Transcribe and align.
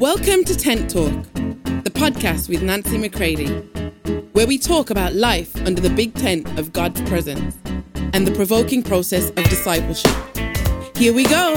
Welcome 0.00 0.44
to 0.44 0.54
Tent 0.54 0.90
Talk, 0.90 1.10
the 1.32 1.90
podcast 1.90 2.50
with 2.50 2.62
Nancy 2.62 2.98
McCready, 2.98 3.48
where 4.32 4.46
we 4.46 4.58
talk 4.58 4.90
about 4.90 5.14
life 5.14 5.56
under 5.66 5.80
the 5.80 5.88
big 5.88 6.12
tent 6.14 6.58
of 6.58 6.70
God's 6.74 7.00
presence 7.08 7.56
and 8.12 8.26
the 8.26 8.32
provoking 8.34 8.82
process 8.82 9.30
of 9.30 9.44
discipleship. 9.44 10.14
Here 10.98 11.14
we 11.14 11.24
go. 11.24 11.54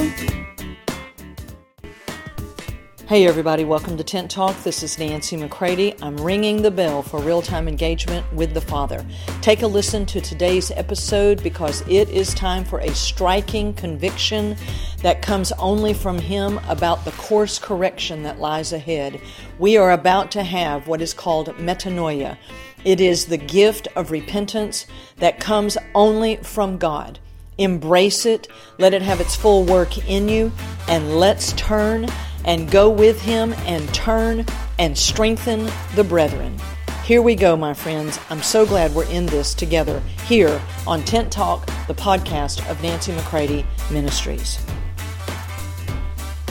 Hey, 3.10 3.26
everybody, 3.26 3.66
welcome 3.66 3.98
to 3.98 4.04
Tent 4.04 4.30
Talk. 4.30 4.55
This 4.62 4.84
is 4.84 5.00
Nancy 5.00 5.36
McCready. 5.36 5.96
I'm 6.00 6.16
ringing 6.16 6.62
the 6.62 6.70
bell 6.70 7.02
for 7.02 7.20
real 7.20 7.42
time 7.42 7.68
engagement 7.68 8.32
with 8.32 8.54
the 8.54 8.62
Father. 8.62 9.04
Take 9.42 9.64
a 9.64 9.68
listen 9.68 10.05
to 10.05 10.21
today's 10.21 10.70
episode 10.70 11.42
because 11.42 11.82
it 11.88 12.07
is 12.10 12.36
time 12.36 12.64
for 12.64 12.78
a 12.78 12.93
striking 12.93 13.74
conviction 13.74 14.56
that 15.02 15.24
comes 15.24 15.52
only 15.54 15.92
from 15.92 16.20
Him 16.20 16.60
about 16.70 17.04
the 17.04 17.10
course 17.14 17.57
correction 17.57 18.21
that 18.21 18.39
lies 18.39 18.74
ahead. 18.74 19.20
We 19.57 19.76
are 19.76 19.94
about 19.94 20.30
to 20.33 20.44
have 20.44 20.88
what 20.88 21.02
is 21.02 21.16
called 21.16 21.47
metanoia. 21.57 22.38
It 22.86 23.02
is 23.02 23.25
the 23.25 23.38
gift 23.38 23.88
of 23.96 24.11
repentance 24.11 24.86
that 25.16 25.39
comes 25.39 25.80
only 25.96 26.36
from 26.36 26.78
God. 26.78 27.18
Embrace 27.57 28.28
it, 28.28 28.47
let 28.78 28.94
it 28.94 29.02
have 29.02 29.19
its 29.19 29.36
full 29.36 29.64
work 29.66 29.97
in 30.07 30.30
you, 30.30 30.52
and 30.88 31.18
let's 31.18 31.54
turn 31.54 32.08
and 32.45 32.70
go 32.70 32.89
with 32.89 33.22
him 33.22 33.53
and 33.66 33.92
turn 33.94 34.45
and 34.78 34.97
strengthen 34.97 35.70
the 35.95 36.03
brethren. 36.03 36.58
Here 37.03 37.22
we 37.22 37.36
go, 37.36 37.58
my 37.58 37.73
friends. 37.73 38.20
I'm 38.30 38.42
so 38.42 38.66
glad 38.66 38.94
we're 38.94 39.09
in 39.09 39.25
this 39.25 39.53
together 39.53 40.00
here 40.28 40.61
on 40.86 41.03
Tent 41.03 41.31
Talk, 41.31 41.66
the 41.88 41.95
podcast 41.95 42.70
of 42.70 42.81
Nancy 42.83 43.14
McCready 43.14 43.66
Ministries. 43.92 44.59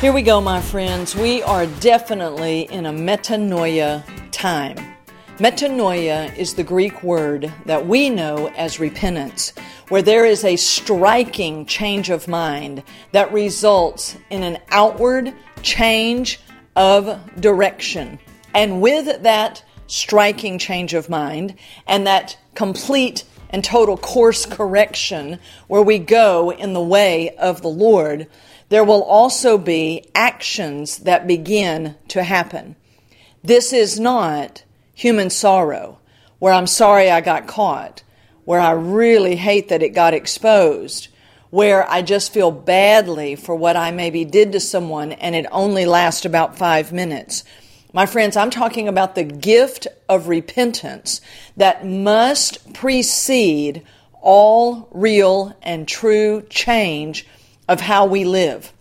Here 0.00 0.12
we 0.12 0.22
go, 0.22 0.40
my 0.40 0.60
friends. 0.60 1.14
We 1.16 1.42
are 1.42 1.66
definitely 1.66 2.62
in 2.72 2.86
a 2.86 2.92
metanoia 2.92 4.04
time. 4.30 4.76
Metanoia 5.38 6.36
is 6.36 6.54
the 6.54 6.64
Greek 6.64 7.04
word 7.04 7.52
that 7.66 7.86
we 7.86 8.10
know 8.10 8.48
as 8.56 8.80
repentance, 8.80 9.52
where 9.88 10.02
there 10.02 10.24
is 10.24 10.44
a 10.44 10.56
striking 10.56 11.64
change 11.66 12.10
of 12.10 12.26
mind 12.26 12.82
that 13.12 13.32
results 13.32 14.16
in 14.30 14.42
an 14.42 14.58
outward 14.70 15.32
change 15.62 16.40
of 16.76 17.18
direction. 17.40 18.18
And 18.54 18.80
with 18.80 19.22
that 19.22 19.64
striking 19.86 20.58
change 20.58 20.94
of 20.94 21.08
mind 21.08 21.54
and 21.86 22.06
that 22.06 22.38
complete 22.54 23.24
and 23.50 23.64
total 23.64 23.96
course 23.96 24.46
correction 24.46 25.38
where 25.66 25.82
we 25.82 25.98
go 25.98 26.52
in 26.52 26.72
the 26.72 26.82
way 26.82 27.34
of 27.36 27.62
the 27.62 27.68
Lord, 27.68 28.26
there 28.68 28.84
will 28.84 29.02
also 29.02 29.56
be 29.56 30.04
actions 30.14 30.98
that 30.98 31.26
begin 31.26 31.96
to 32.08 32.22
happen. 32.22 32.76
This 33.42 33.72
is 33.72 33.98
not 33.98 34.64
human 34.94 35.30
sorrow, 35.30 35.98
where 36.38 36.52
I'm 36.52 36.66
sorry 36.66 37.10
I 37.10 37.20
got 37.20 37.46
caught, 37.46 38.02
where 38.44 38.60
I 38.60 38.72
really 38.72 39.36
hate 39.36 39.68
that 39.68 39.82
it 39.82 39.90
got 39.90 40.12
exposed, 40.12 41.08
where 41.50 41.88
I 41.88 42.02
just 42.02 42.32
feel 42.32 42.50
badly 42.50 43.36
for 43.36 43.54
what 43.54 43.76
I 43.76 43.90
maybe 43.90 44.24
did 44.24 44.52
to 44.52 44.60
someone 44.60 45.12
and 45.12 45.34
it 45.34 45.46
only 45.50 45.86
lasts 45.86 46.24
about 46.24 46.58
five 46.58 46.92
minutes. 46.92 47.44
My 47.92 48.04
friends, 48.04 48.36
I'm 48.36 48.50
talking 48.50 48.86
about 48.86 49.14
the 49.14 49.24
gift 49.24 49.86
of 50.08 50.28
repentance 50.28 51.20
that 51.56 51.86
must 51.86 52.74
precede 52.74 53.82
all 54.20 54.88
real 54.90 55.56
and 55.62 55.88
true 55.88 56.44
change 56.50 57.26
of 57.66 57.80
how 57.80 58.04
we 58.04 58.24
live. 58.24 58.72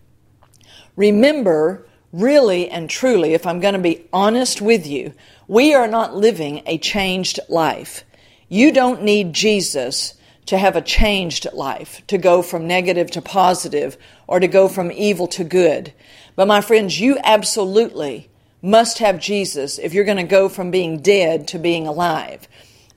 Remember, 0.97 1.87
really 2.11 2.69
and 2.69 2.89
truly, 2.89 3.33
if 3.33 3.45
I'm 3.45 3.61
going 3.61 3.75
to 3.75 3.79
be 3.79 4.05
honest 4.11 4.61
with 4.61 4.85
you, 4.85 5.13
we 5.47 5.73
are 5.73 5.87
not 5.87 6.15
living 6.15 6.63
a 6.65 6.77
changed 6.77 7.39
life. 7.47 8.03
You 8.49 8.73
don't 8.73 9.03
need 9.03 9.33
Jesus 9.33 10.15
to 10.47 10.57
have 10.57 10.75
a 10.75 10.81
changed 10.81 11.47
life, 11.53 12.01
to 12.07 12.17
go 12.17 12.41
from 12.41 12.67
negative 12.67 13.11
to 13.11 13.21
positive, 13.21 13.97
or 14.27 14.39
to 14.39 14.47
go 14.47 14.67
from 14.67 14.91
evil 14.91 15.27
to 15.27 15.43
good. 15.43 15.93
But 16.35 16.47
my 16.47 16.61
friends, 16.61 16.99
you 16.99 17.17
absolutely 17.23 18.29
must 18.61 18.99
have 18.99 19.19
Jesus 19.19 19.77
if 19.77 19.93
you're 19.93 20.03
going 20.03 20.17
to 20.17 20.23
go 20.23 20.49
from 20.49 20.71
being 20.71 20.99
dead 20.99 21.47
to 21.49 21.59
being 21.59 21.85
alive. 21.85 22.47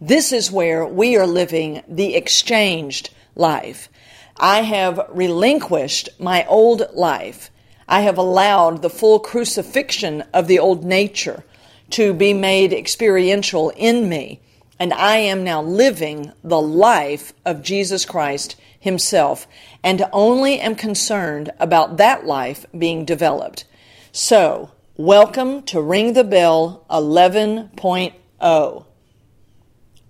This 0.00 0.32
is 0.32 0.50
where 0.50 0.86
we 0.86 1.16
are 1.16 1.26
living 1.26 1.82
the 1.86 2.14
exchanged 2.14 3.10
life. 3.34 3.88
I 4.36 4.62
have 4.62 5.08
relinquished 5.10 6.08
my 6.18 6.46
old 6.46 6.86
life. 6.94 7.50
I 7.86 8.02
have 8.02 8.16
allowed 8.16 8.80
the 8.80 8.88
full 8.88 9.18
crucifixion 9.18 10.22
of 10.32 10.46
the 10.46 10.58
old 10.58 10.84
nature 10.84 11.44
to 11.90 12.14
be 12.14 12.32
made 12.32 12.72
experiential 12.72 13.70
in 13.70 14.08
me 14.08 14.40
and 14.80 14.94
I 14.94 15.18
am 15.18 15.44
now 15.44 15.60
living 15.60 16.32
the 16.42 16.60
life 16.60 17.34
of 17.44 17.62
Jesus 17.62 18.06
Christ 18.06 18.56
Himself, 18.80 19.46
and 19.84 20.02
only 20.10 20.58
am 20.58 20.74
concerned 20.74 21.50
about 21.60 21.98
that 21.98 22.24
life 22.24 22.64
being 22.76 23.04
developed. 23.04 23.66
So, 24.10 24.70
welcome 24.96 25.64
to 25.64 25.82
Ring 25.82 26.14
the 26.14 26.24
Bell 26.24 26.86
11.0. 26.88 28.84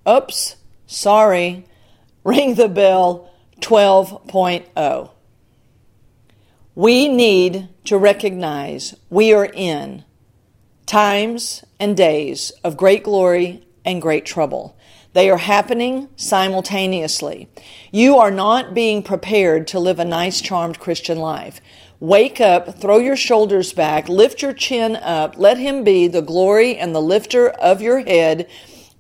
Oops, 0.08 0.56
sorry. 0.86 1.66
Ring 2.22 2.54
the 2.54 2.68
Bell 2.68 3.28
12.0. 3.60 5.10
We 6.76 7.08
need 7.08 7.68
to 7.86 7.98
recognize 7.98 8.94
we 9.10 9.34
are 9.34 9.50
in 9.52 10.04
times 10.86 11.64
and 11.80 11.96
days 11.96 12.52
of 12.62 12.76
great 12.76 13.02
glory 13.02 13.64
and 13.84 14.02
great 14.02 14.26
trouble. 14.26 14.76
They 15.12 15.28
are 15.28 15.38
happening 15.38 16.08
simultaneously. 16.16 17.48
You 17.90 18.18
are 18.18 18.30
not 18.30 18.74
being 18.74 19.02
prepared 19.02 19.66
to 19.68 19.80
live 19.80 19.98
a 19.98 20.04
nice, 20.04 20.40
charmed 20.40 20.78
Christian 20.78 21.18
life. 21.18 21.60
Wake 21.98 22.40
up, 22.40 22.78
throw 22.78 22.98
your 22.98 23.16
shoulders 23.16 23.72
back, 23.72 24.08
lift 24.08 24.40
your 24.40 24.52
chin 24.52 24.96
up, 24.96 25.36
let 25.36 25.58
Him 25.58 25.82
be 25.82 26.06
the 26.06 26.22
glory 26.22 26.76
and 26.76 26.94
the 26.94 27.02
lifter 27.02 27.50
of 27.50 27.82
your 27.82 28.00
head, 28.00 28.48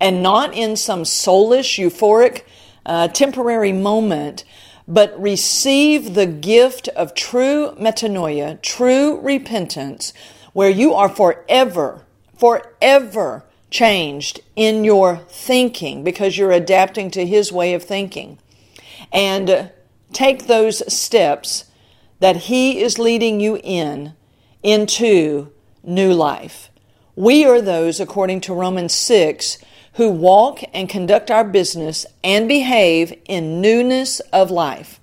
and 0.00 0.22
not 0.22 0.52
in 0.52 0.76
some 0.76 1.04
soulish, 1.04 1.78
euphoric, 1.78 2.42
uh, 2.84 3.08
temporary 3.08 3.72
moment, 3.72 4.44
but 4.88 5.18
receive 5.20 6.14
the 6.14 6.26
gift 6.26 6.88
of 6.88 7.14
true 7.14 7.70
metanoia, 7.80 8.60
true 8.60 9.20
repentance, 9.20 10.12
where 10.52 10.70
you 10.70 10.92
are 10.92 11.08
forever, 11.08 12.04
forever 12.36 13.44
changed 13.70 14.40
in 14.56 14.84
your 14.84 15.18
thinking 15.28 16.04
because 16.04 16.36
you're 16.36 16.52
adapting 16.52 17.10
to 17.12 17.26
His 17.26 17.52
way 17.52 17.74
of 17.74 17.82
thinking. 17.82 18.38
And 19.12 19.50
uh, 19.50 19.68
take 20.12 20.46
those 20.46 20.92
steps 20.92 21.64
that 22.18 22.36
He 22.36 22.80
is 22.80 22.98
leading 22.98 23.40
you 23.40 23.58
in 23.62 24.14
into 24.62 25.52
new 25.82 26.12
life. 26.12 26.70
We 27.16 27.44
are 27.44 27.60
those, 27.60 28.00
according 28.00 28.42
to 28.42 28.54
Romans 28.54 28.94
6, 28.94 29.58
who 29.94 30.10
walk 30.10 30.60
and 30.72 30.88
conduct 30.88 31.30
our 31.30 31.44
business 31.44 32.06
and 32.22 32.48
behave 32.48 33.12
in 33.26 33.60
newness 33.60 34.20
of 34.32 34.50
life. 34.50 34.99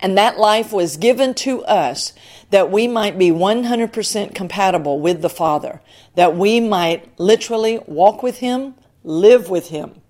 And 0.00 0.18
that 0.18 0.38
life 0.38 0.72
was 0.72 0.96
given 0.96 1.34
to 1.34 1.64
us 1.64 2.12
that 2.50 2.70
we 2.70 2.86
might 2.86 3.18
be 3.18 3.30
100% 3.30 4.34
compatible 4.34 5.00
with 5.00 5.22
the 5.22 5.30
Father, 5.30 5.80
that 6.14 6.36
we 6.36 6.60
might 6.60 7.18
literally 7.18 7.80
walk 7.86 8.22
with 8.22 8.38
Him, 8.38 8.74
live 9.02 9.48
with 9.48 9.68
Him, 9.68 10.00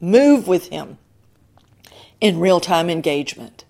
move 0.00 0.48
with 0.48 0.68
Him 0.68 0.98
in 2.20 2.38
real 2.38 2.60
time 2.60 2.88
engagement. 2.88 3.64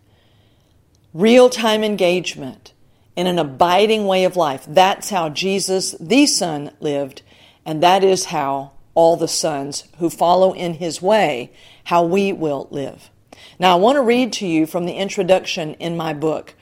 Real 1.14 1.50
time 1.50 1.82
engagement 1.82 2.72
in 3.16 3.26
an 3.26 3.38
abiding 3.38 4.06
way 4.06 4.24
of 4.24 4.36
life. 4.36 4.64
That's 4.66 5.10
how 5.10 5.28
Jesus, 5.28 5.92
the 6.00 6.26
Son, 6.26 6.70
lived, 6.80 7.22
and 7.66 7.82
that 7.82 8.02
is 8.02 8.26
how 8.26 8.72
all 8.94 9.16
the 9.16 9.28
sons 9.28 9.84
who 9.98 10.10
follow 10.10 10.52
in 10.52 10.74
His 10.74 11.02
way, 11.02 11.52
how 11.84 12.04
we 12.04 12.32
will 12.32 12.68
live. 12.70 13.10
Now, 13.58 13.72
I 13.72 13.80
want 13.80 13.96
to 13.96 14.02
read 14.02 14.32
to 14.34 14.46
you 14.46 14.66
from 14.66 14.86
the 14.86 14.94
introduction 14.94 15.74
in 15.74 15.96
my 15.96 16.14
book. 16.14 16.54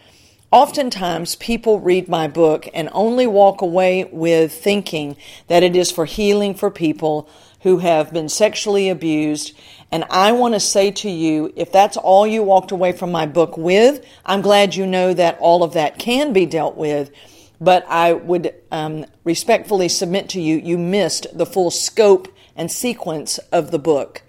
Oftentimes, 0.52 1.36
people 1.36 1.78
read 1.78 2.08
my 2.08 2.26
book 2.26 2.68
and 2.74 2.88
only 2.92 3.26
walk 3.26 3.62
away 3.62 4.04
with 4.10 4.52
thinking 4.52 5.16
that 5.46 5.62
it 5.62 5.76
is 5.76 5.92
for 5.92 6.04
healing 6.04 6.54
for 6.54 6.70
people 6.70 7.28
who 7.60 7.78
have 7.78 8.12
been 8.12 8.28
sexually 8.28 8.88
abused. 8.88 9.56
And 9.92 10.04
I 10.10 10.32
want 10.32 10.54
to 10.54 10.60
say 10.60 10.90
to 10.90 11.10
you, 11.10 11.52
if 11.54 11.70
that's 11.70 11.96
all 11.96 12.26
you 12.26 12.42
walked 12.42 12.72
away 12.72 12.90
from 12.90 13.12
my 13.12 13.26
book 13.26 13.56
with, 13.56 14.04
I'm 14.26 14.40
glad 14.40 14.74
you 14.74 14.86
know 14.86 15.14
that 15.14 15.38
all 15.38 15.62
of 15.62 15.74
that 15.74 15.98
can 15.98 16.32
be 16.32 16.46
dealt 16.46 16.76
with. 16.76 17.12
But 17.60 17.84
I 17.88 18.14
would 18.14 18.54
um, 18.72 19.04
respectfully 19.22 19.88
submit 19.88 20.30
to 20.30 20.40
you, 20.40 20.56
you 20.56 20.78
missed 20.78 21.26
the 21.32 21.46
full 21.46 21.70
scope 21.70 22.26
and 22.56 22.72
sequence 22.72 23.38
of 23.52 23.70
the 23.70 23.78
book. 23.78 24.22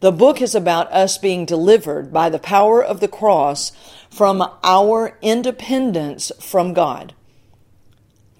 The 0.00 0.12
book 0.12 0.40
is 0.40 0.54
about 0.54 0.92
us 0.92 1.18
being 1.18 1.44
delivered 1.44 2.12
by 2.12 2.30
the 2.30 2.38
power 2.38 2.82
of 2.82 3.00
the 3.00 3.08
cross 3.08 3.72
from 4.08 4.48
our 4.62 5.18
independence 5.22 6.30
from 6.38 6.72
God. 6.72 7.14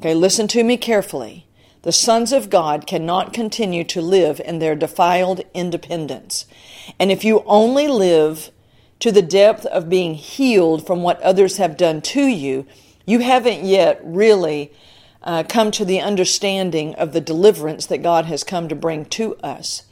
Okay, 0.00 0.14
listen 0.14 0.46
to 0.48 0.62
me 0.62 0.76
carefully. 0.76 1.46
The 1.82 1.90
sons 1.90 2.32
of 2.32 2.50
God 2.50 2.86
cannot 2.86 3.32
continue 3.32 3.82
to 3.84 4.00
live 4.00 4.40
in 4.44 4.60
their 4.60 4.76
defiled 4.76 5.42
independence. 5.54 6.46
And 6.98 7.10
if 7.10 7.24
you 7.24 7.42
only 7.46 7.88
live 7.88 8.50
to 9.00 9.10
the 9.10 9.22
depth 9.22 9.66
of 9.66 9.88
being 9.88 10.14
healed 10.14 10.86
from 10.86 11.02
what 11.02 11.20
others 11.22 11.56
have 11.56 11.76
done 11.76 12.00
to 12.02 12.26
you, 12.26 12.66
you 13.04 13.20
haven't 13.20 13.64
yet 13.64 14.00
really 14.04 14.72
uh, 15.22 15.42
come 15.48 15.70
to 15.72 15.84
the 15.84 16.00
understanding 16.00 16.94
of 16.94 17.12
the 17.12 17.20
deliverance 17.20 17.86
that 17.86 18.02
God 18.02 18.26
has 18.26 18.44
come 18.44 18.68
to 18.68 18.76
bring 18.76 19.04
to 19.06 19.34
us. 19.36 19.82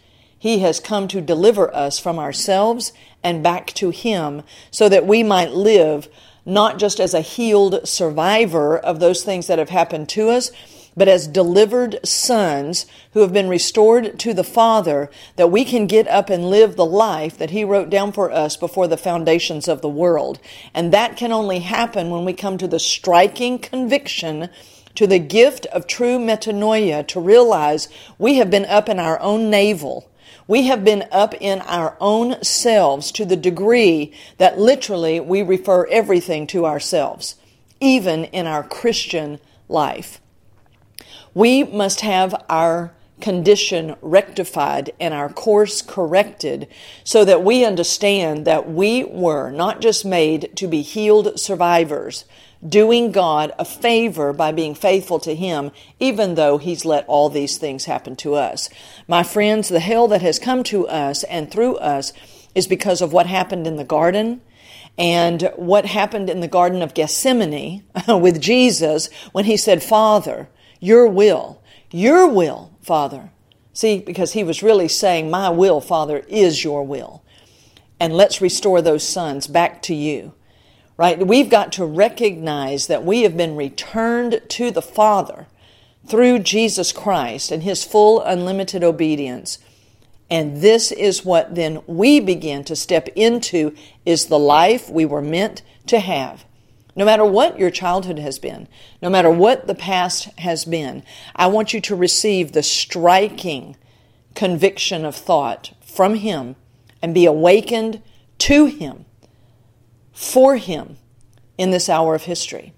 He 0.46 0.60
has 0.60 0.78
come 0.78 1.08
to 1.08 1.20
deliver 1.20 1.74
us 1.74 1.98
from 1.98 2.20
ourselves 2.20 2.92
and 3.20 3.42
back 3.42 3.66
to 3.72 3.90
Him 3.90 4.44
so 4.70 4.88
that 4.88 5.04
we 5.04 5.24
might 5.24 5.50
live 5.50 6.08
not 6.44 6.78
just 6.78 7.00
as 7.00 7.14
a 7.14 7.20
healed 7.20 7.80
survivor 7.88 8.78
of 8.78 9.00
those 9.00 9.24
things 9.24 9.48
that 9.48 9.58
have 9.58 9.70
happened 9.70 10.08
to 10.10 10.28
us, 10.28 10.52
but 10.96 11.08
as 11.08 11.26
delivered 11.26 11.98
sons 12.06 12.86
who 13.10 13.22
have 13.22 13.32
been 13.32 13.48
restored 13.48 14.20
to 14.20 14.32
the 14.32 14.44
Father, 14.44 15.10
that 15.34 15.50
we 15.50 15.64
can 15.64 15.88
get 15.88 16.06
up 16.06 16.30
and 16.30 16.48
live 16.48 16.76
the 16.76 16.86
life 16.86 17.36
that 17.38 17.50
He 17.50 17.64
wrote 17.64 17.90
down 17.90 18.12
for 18.12 18.30
us 18.30 18.56
before 18.56 18.86
the 18.86 18.96
foundations 18.96 19.66
of 19.66 19.82
the 19.82 19.88
world. 19.88 20.38
And 20.72 20.92
that 20.92 21.16
can 21.16 21.32
only 21.32 21.58
happen 21.58 22.08
when 22.08 22.24
we 22.24 22.32
come 22.32 22.56
to 22.58 22.68
the 22.68 22.78
striking 22.78 23.58
conviction 23.58 24.48
to 24.94 25.08
the 25.08 25.18
gift 25.18 25.66
of 25.72 25.88
true 25.88 26.20
metanoia 26.20 27.04
to 27.08 27.18
realize 27.18 27.88
we 28.16 28.36
have 28.36 28.48
been 28.48 28.64
up 28.66 28.88
in 28.88 29.00
our 29.00 29.18
own 29.18 29.50
navel 29.50 30.08
we 30.48 30.66
have 30.66 30.84
been 30.84 31.04
up 31.10 31.34
in 31.40 31.60
our 31.62 31.96
own 32.00 32.42
selves 32.42 33.10
to 33.12 33.24
the 33.24 33.36
degree 33.36 34.12
that 34.38 34.58
literally 34.58 35.18
we 35.20 35.42
refer 35.42 35.86
everything 35.86 36.46
to 36.48 36.66
ourselves, 36.66 37.36
even 37.80 38.24
in 38.26 38.46
our 38.46 38.62
Christian 38.62 39.40
life. 39.68 40.20
We 41.34 41.64
must 41.64 42.00
have 42.00 42.34
our 42.48 42.92
condition 43.20 43.96
rectified 44.02 44.92
and 45.00 45.14
our 45.14 45.28
course 45.28 45.82
corrected 45.82 46.68
so 47.02 47.24
that 47.24 47.42
we 47.42 47.64
understand 47.64 48.46
that 48.46 48.70
we 48.70 49.04
were 49.04 49.50
not 49.50 49.80
just 49.80 50.04
made 50.04 50.54
to 50.56 50.66
be 50.66 50.82
healed 50.82 51.38
survivors, 51.40 52.24
doing 52.66 53.12
God 53.12 53.52
a 53.58 53.64
favor 53.64 54.32
by 54.32 54.52
being 54.52 54.74
faithful 54.74 55.18
to 55.20 55.34
Him, 55.34 55.70
even 56.00 56.34
though 56.34 56.58
He's 56.58 56.84
let 56.84 57.06
all 57.06 57.28
these 57.28 57.58
things 57.58 57.84
happen 57.84 58.16
to 58.16 58.34
us. 58.34 58.68
My 59.06 59.22
friends, 59.22 59.68
the 59.68 59.80
hell 59.80 60.08
that 60.08 60.22
has 60.22 60.38
come 60.38 60.62
to 60.64 60.86
us 60.88 61.22
and 61.24 61.50
through 61.50 61.76
us 61.76 62.12
is 62.54 62.66
because 62.66 63.02
of 63.02 63.12
what 63.12 63.26
happened 63.26 63.66
in 63.66 63.76
the 63.76 63.84
garden 63.84 64.40
and 64.98 65.52
what 65.56 65.84
happened 65.84 66.30
in 66.30 66.40
the 66.40 66.48
Garden 66.48 66.80
of 66.82 66.94
Gethsemane 66.94 67.84
with 68.08 68.40
Jesus 68.40 69.10
when 69.32 69.44
He 69.44 69.56
said, 69.56 69.82
Father, 69.82 70.48
your 70.80 71.06
will, 71.06 71.62
your 71.90 72.28
will, 72.28 72.72
Father. 72.82 73.30
See, 73.72 73.98
because 73.98 74.32
He 74.32 74.42
was 74.42 74.62
really 74.62 74.88
saying, 74.88 75.30
My 75.30 75.50
will, 75.50 75.80
Father, 75.80 76.24
is 76.28 76.64
your 76.64 76.82
will. 76.82 77.22
And 78.00 78.14
let's 78.14 78.40
restore 78.40 78.82
those 78.82 79.06
sons 79.06 79.46
back 79.46 79.82
to 79.82 79.94
you 79.94 80.34
right? 80.96 81.26
We've 81.26 81.50
got 81.50 81.72
to 81.72 81.84
recognize 81.84 82.86
that 82.86 83.04
we 83.04 83.22
have 83.22 83.36
been 83.36 83.56
returned 83.56 84.40
to 84.48 84.70
the 84.70 84.82
Father 84.82 85.46
through 86.06 86.38
Jesus 86.40 86.92
Christ 86.92 87.50
and 87.50 87.62
his 87.62 87.84
full 87.84 88.20
unlimited 88.20 88.82
obedience. 88.82 89.58
And 90.30 90.58
this 90.62 90.90
is 90.90 91.24
what 91.24 91.54
then 91.54 91.82
we 91.86 92.20
begin 92.20 92.64
to 92.64 92.76
step 92.76 93.08
into 93.14 93.74
is 94.04 94.26
the 94.26 94.38
life 94.38 94.88
we 94.88 95.04
were 95.04 95.22
meant 95.22 95.62
to 95.86 96.00
have. 96.00 96.44
No 96.96 97.04
matter 97.04 97.24
what 97.24 97.58
your 97.58 97.70
childhood 97.70 98.18
has 98.18 98.38
been, 98.38 98.68
no 99.02 99.10
matter 99.10 99.30
what 99.30 99.66
the 99.66 99.74
past 99.74 100.30
has 100.38 100.64
been, 100.64 101.02
I 101.34 101.46
want 101.46 101.74
you 101.74 101.80
to 101.82 101.94
receive 101.94 102.52
the 102.52 102.62
striking 102.62 103.76
conviction 104.34 105.04
of 105.04 105.14
thought 105.14 105.74
from 105.82 106.14
Him 106.14 106.56
and 107.02 107.12
be 107.12 107.26
awakened 107.26 108.02
to 108.38 108.66
Him 108.66 109.04
for 110.16 110.56
Him 110.56 110.96
in 111.58 111.70
this 111.70 111.90
hour 111.90 112.14
of 112.14 112.22
history. 112.22 112.72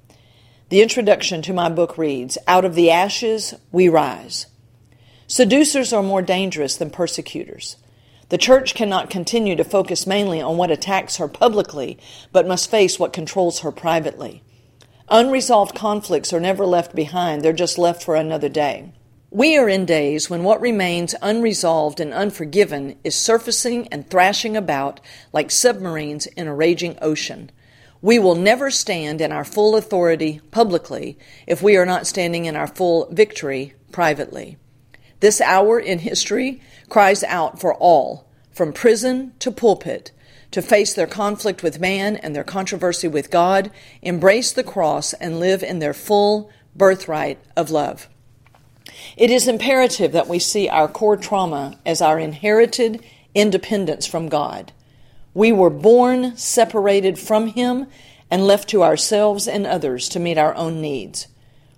The 0.70 0.82
introduction 0.82 1.40
to 1.42 1.52
my 1.52 1.68
book 1.68 1.96
reads 1.96 2.36
Out 2.48 2.64
of 2.64 2.74
the 2.74 2.90
ashes 2.90 3.54
we 3.70 3.88
rise. 3.88 4.46
Seducers 5.28 5.92
are 5.92 6.02
more 6.02 6.20
dangerous 6.20 6.76
than 6.76 6.90
persecutors. 6.90 7.76
The 8.28 8.38
church 8.38 8.74
cannot 8.74 9.08
continue 9.08 9.54
to 9.54 9.64
focus 9.64 10.06
mainly 10.06 10.40
on 10.42 10.56
what 10.56 10.72
attacks 10.72 11.16
her 11.16 11.28
publicly, 11.28 11.98
but 12.32 12.48
must 12.48 12.70
face 12.70 12.98
what 12.98 13.12
controls 13.12 13.60
her 13.60 13.70
privately. 13.70 14.42
Unresolved 15.08 15.76
conflicts 15.76 16.32
are 16.32 16.40
never 16.40 16.66
left 16.66 16.94
behind, 16.94 17.42
they're 17.42 17.52
just 17.52 17.78
left 17.78 18.02
for 18.02 18.16
another 18.16 18.48
day. 18.48 18.92
We 19.30 19.58
are 19.58 19.68
in 19.68 19.84
days 19.84 20.30
when 20.30 20.42
what 20.42 20.58
remains 20.58 21.14
unresolved 21.20 22.00
and 22.00 22.14
unforgiven 22.14 22.96
is 23.04 23.14
surfacing 23.14 23.86
and 23.88 24.08
thrashing 24.08 24.56
about 24.56 25.00
like 25.34 25.50
submarines 25.50 26.26
in 26.28 26.46
a 26.46 26.54
raging 26.54 26.96
ocean. 27.02 27.50
We 28.00 28.18
will 28.18 28.36
never 28.36 28.70
stand 28.70 29.20
in 29.20 29.30
our 29.30 29.44
full 29.44 29.76
authority 29.76 30.40
publicly 30.50 31.18
if 31.46 31.60
we 31.60 31.76
are 31.76 31.84
not 31.84 32.06
standing 32.06 32.46
in 32.46 32.56
our 32.56 32.66
full 32.66 33.06
victory 33.10 33.74
privately. 33.92 34.56
This 35.20 35.42
hour 35.42 35.78
in 35.78 35.98
history 35.98 36.62
cries 36.88 37.22
out 37.24 37.60
for 37.60 37.74
all, 37.74 38.26
from 38.50 38.72
prison 38.72 39.34
to 39.40 39.50
pulpit, 39.50 40.10
to 40.52 40.62
face 40.62 40.94
their 40.94 41.06
conflict 41.06 41.62
with 41.62 41.80
man 41.80 42.16
and 42.16 42.34
their 42.34 42.44
controversy 42.44 43.08
with 43.08 43.30
God, 43.30 43.70
embrace 44.00 44.52
the 44.52 44.64
cross, 44.64 45.12
and 45.12 45.38
live 45.38 45.62
in 45.62 45.80
their 45.80 45.92
full 45.92 46.50
birthright 46.74 47.38
of 47.58 47.70
love. 47.70 48.08
It 49.16 49.30
is 49.30 49.48
imperative 49.48 50.12
that 50.12 50.28
we 50.28 50.38
see 50.38 50.68
our 50.68 50.88
core 50.88 51.16
trauma 51.16 51.78
as 51.84 52.00
our 52.00 52.18
inherited 52.18 53.04
independence 53.34 54.06
from 54.06 54.28
God. 54.28 54.72
We 55.34 55.52
were 55.52 55.70
born 55.70 56.36
separated 56.36 57.18
from 57.18 57.48
Him 57.48 57.86
and 58.30 58.46
left 58.46 58.68
to 58.70 58.82
ourselves 58.82 59.48
and 59.48 59.66
others 59.66 60.08
to 60.10 60.20
meet 60.20 60.38
our 60.38 60.54
own 60.54 60.80
needs. 60.80 61.28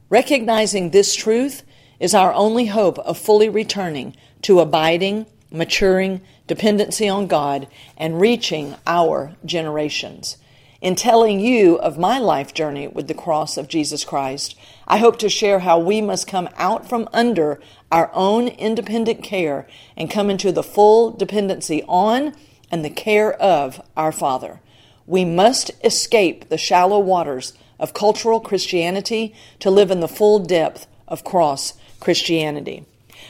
Recognizing 0.09 0.91
this 0.91 1.15
truth 1.15 1.63
is 2.01 2.15
our 2.15 2.33
only 2.33 2.67
hope 2.67 2.99
of 3.01 3.19
fully 3.19 3.49
returning 3.49 4.17
to 4.43 4.61
abiding, 4.61 5.27
maturing 5.51 6.21
dependency 6.47 7.09
on 7.09 7.27
God 7.27 7.69
and 7.97 8.21
reaching 8.21 8.75
our 8.87 9.35
generations. 9.45 10.37
In 10.81 10.95
telling 10.95 11.41
you 11.41 11.77
of 11.77 11.99
my 11.99 12.19
life 12.19 12.55
journey 12.55 12.89
with 12.89 13.07
the 13.07 13.15
cross 13.15 13.59
of 13.59 13.69
Jesus 13.69 14.03
Christ, 14.03 14.57
I 14.91 14.97
hope 14.97 15.21
to 15.21 15.29
share 15.29 15.61
how 15.61 15.79
we 15.79 16.01
must 16.01 16.27
come 16.27 16.49
out 16.57 16.89
from 16.89 17.09
under 17.13 17.61
our 17.93 18.11
own 18.13 18.49
independent 18.49 19.23
care 19.23 19.69
and 19.97 20.11
come 20.11 20.29
into 20.29 20.51
the 20.51 20.65
full 20.65 21.13
dependency 21.13 21.85
on 21.87 22.35
and 22.73 22.85
the 22.85 22.91
care 22.91 23.33
of 23.35 23.81
our 23.97 24.11
Father. 24.11 24.59
We 25.07 25.25
must 25.25 25.71
escape 25.85 26.49
the 26.49 26.59
shallow 26.59 26.99
waters 26.99 27.53
of 27.79 27.95
cultural 27.95 28.41
Christianity 28.41 29.33
to 29.61 29.71
live 29.71 29.93
in 29.93 30.01
the 30.01 30.09
full 30.09 30.41
depth 30.41 30.89
of 31.07 31.23
cross 31.23 31.75
Christianity. 32.01 32.85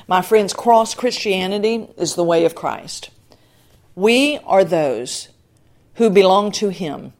My 0.08 0.22
friends, 0.22 0.54
cross 0.54 0.94
Christianity 0.94 1.88
is 1.98 2.14
the 2.14 2.24
way 2.24 2.46
of 2.46 2.54
Christ. 2.54 3.10
We 3.94 4.38
are 4.46 4.64
those 4.64 5.28
who 5.96 6.08
belong 6.08 6.52
to 6.52 6.70
Him 6.70 7.12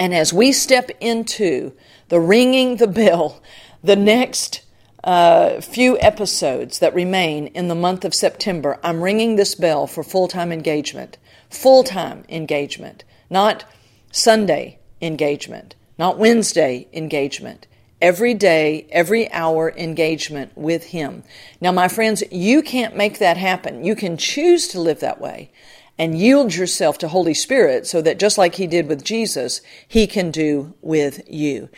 and 0.00 0.14
as 0.14 0.32
we 0.32 0.50
step 0.50 0.90
into 0.98 1.74
the 2.10 2.20
ringing 2.20 2.76
the 2.76 2.86
bell, 2.86 3.40
the 3.82 3.96
next 3.96 4.62
uh, 5.02 5.60
few 5.60 5.98
episodes 6.00 6.78
that 6.80 6.94
remain 6.94 7.46
in 7.48 7.68
the 7.68 7.74
month 7.74 8.04
of 8.04 8.14
September, 8.14 8.78
I'm 8.82 9.02
ringing 9.02 9.36
this 9.36 9.54
bell 9.54 9.86
for 9.86 10.02
full 10.02 10.28
time 10.28 10.52
engagement. 10.52 11.16
Full 11.48 11.84
time 11.84 12.24
engagement, 12.28 13.04
not 13.30 13.64
Sunday 14.12 14.78
engagement, 15.00 15.74
not 15.98 16.18
Wednesday 16.18 16.86
engagement. 16.92 17.66
Every 18.02 18.34
day, 18.34 18.86
every 18.90 19.30
hour 19.30 19.72
engagement 19.76 20.52
with 20.56 20.84
Him. 20.86 21.22
Now, 21.60 21.70
my 21.70 21.88
friends, 21.88 22.22
you 22.30 22.62
can't 22.62 22.96
make 22.96 23.18
that 23.18 23.36
happen. 23.36 23.84
You 23.84 23.94
can 23.94 24.16
choose 24.16 24.68
to 24.68 24.80
live 24.80 25.00
that 25.00 25.20
way 25.20 25.50
and 25.98 26.18
yield 26.18 26.54
yourself 26.54 26.96
to 26.98 27.08
Holy 27.08 27.34
Spirit 27.34 27.86
so 27.86 28.00
that 28.00 28.18
just 28.18 28.38
like 28.38 28.54
He 28.54 28.66
did 28.66 28.88
with 28.88 29.04
Jesus, 29.04 29.60
He 29.86 30.06
can 30.06 30.30
do 30.30 30.74
with 30.80 31.20
you. 31.28 31.68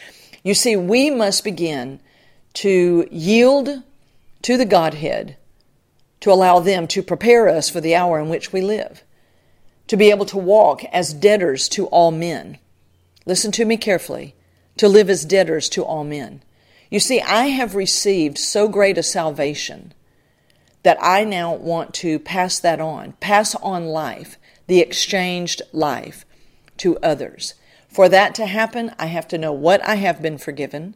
You 0.42 0.54
see, 0.54 0.76
we 0.76 1.10
must 1.10 1.44
begin 1.44 2.00
to 2.54 3.06
yield 3.10 3.82
to 4.42 4.56
the 4.56 4.64
Godhead 4.64 5.36
to 6.20 6.32
allow 6.32 6.60
them 6.60 6.86
to 6.88 7.02
prepare 7.02 7.48
us 7.48 7.68
for 7.68 7.80
the 7.80 7.94
hour 7.94 8.20
in 8.20 8.28
which 8.28 8.52
we 8.52 8.60
live, 8.60 9.02
to 9.88 9.96
be 9.96 10.10
able 10.10 10.26
to 10.26 10.38
walk 10.38 10.84
as 10.86 11.12
debtors 11.12 11.68
to 11.70 11.86
all 11.86 12.10
men. 12.10 12.58
Listen 13.26 13.52
to 13.52 13.64
me 13.64 13.76
carefully 13.76 14.34
to 14.76 14.88
live 14.88 15.10
as 15.10 15.24
debtors 15.24 15.68
to 15.70 15.82
all 15.84 16.04
men. 16.04 16.42
You 16.90 17.00
see, 17.00 17.20
I 17.20 17.46
have 17.46 17.74
received 17.74 18.38
so 18.38 18.68
great 18.68 18.98
a 18.98 19.02
salvation 19.02 19.94
that 20.82 20.98
I 21.00 21.24
now 21.24 21.54
want 21.54 21.94
to 21.94 22.18
pass 22.18 22.58
that 22.60 22.80
on, 22.80 23.12
pass 23.20 23.54
on 23.56 23.86
life, 23.86 24.38
the 24.66 24.80
exchanged 24.80 25.62
life 25.72 26.24
to 26.78 26.98
others. 26.98 27.54
For 27.92 28.08
that 28.08 28.34
to 28.36 28.46
happen, 28.46 28.94
I 28.98 29.06
have 29.06 29.28
to 29.28 29.38
know 29.38 29.52
what 29.52 29.86
I 29.86 29.96
have 29.96 30.22
been 30.22 30.38
forgiven. 30.38 30.94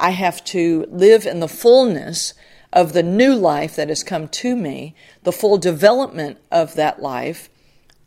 I 0.00 0.10
have 0.10 0.42
to 0.46 0.86
live 0.88 1.26
in 1.26 1.40
the 1.40 1.48
fullness 1.48 2.32
of 2.72 2.94
the 2.94 3.02
new 3.02 3.34
life 3.34 3.76
that 3.76 3.90
has 3.90 4.02
come 4.02 4.28
to 4.28 4.56
me, 4.56 4.94
the 5.24 5.32
full 5.32 5.58
development 5.58 6.38
of 6.50 6.74
that 6.74 7.02
life, 7.02 7.50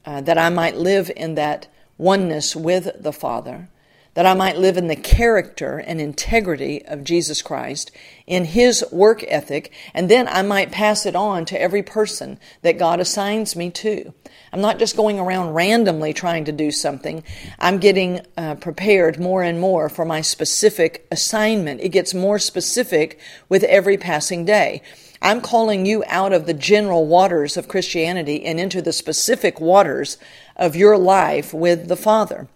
uh, 0.06 0.22
that 0.22 0.38
I 0.38 0.50
might 0.50 0.76
live 0.76 1.12
in 1.16 1.36
that 1.36 1.68
oneness 1.98 2.56
with 2.56 2.90
the 3.00 3.14
Father 3.14 3.70
that 4.14 4.26
I 4.26 4.34
might 4.34 4.58
live 4.58 4.78
in 4.78 4.88
the 4.88 4.96
character 4.96 5.78
and 5.78 6.02
integrity 6.02 6.84
of 6.86 7.04
Jesus 7.04 7.42
Christ, 7.42 7.92
in 8.28 8.46
His 8.46 8.84
work 8.92 9.24
ethic, 9.28 9.72
and 9.94 10.10
then 10.10 10.28
I 10.28 10.42
might 10.42 10.72
pass 10.72 11.06
it 11.06 11.16
on 11.16 11.46
to 11.46 11.62
every 11.62 11.82
person 11.82 12.40
that 12.62 12.78
God 12.78 13.00
assigns 13.00 13.56
me 13.56 13.70
to. 13.72 14.14
I'm 14.52 14.62
not 14.62 14.80
just 14.80 14.98
going 14.98 15.18
around 15.18 15.54
randomly 15.54 16.14
trying 16.14 16.46
to 16.46 16.52
do 16.52 16.72
something. 16.72 17.24
I'm 17.58 17.78
getting 17.78 18.22
uh, 18.36 18.56
prepared 18.56 19.20
more 19.20 19.44
and 19.44 19.60
more 19.60 19.88
for 19.88 20.04
my 20.04 20.22
specific 20.22 21.08
assignment. 21.10 21.80
It 21.82 21.90
gets 21.90 22.14
more 22.14 22.38
specific 22.38 23.20
with 23.48 23.64
every 23.64 23.98
passing 23.98 24.44
day. 24.44 24.82
I'm 25.22 25.40
calling 25.40 25.86
you 25.86 26.04
out 26.08 26.34
of 26.34 26.48
the 26.48 26.54
general 26.54 27.06
waters 27.06 27.56
of 27.56 27.68
Christianity 27.68 28.44
and 28.44 28.60
into 28.60 28.82
the 28.82 28.92
specific 28.92 29.62
waters 29.62 30.18
of 30.56 30.76
your 30.76 30.98
life 30.98 31.54
with 31.54 31.88
the 31.88 31.96
Father. 31.96 32.48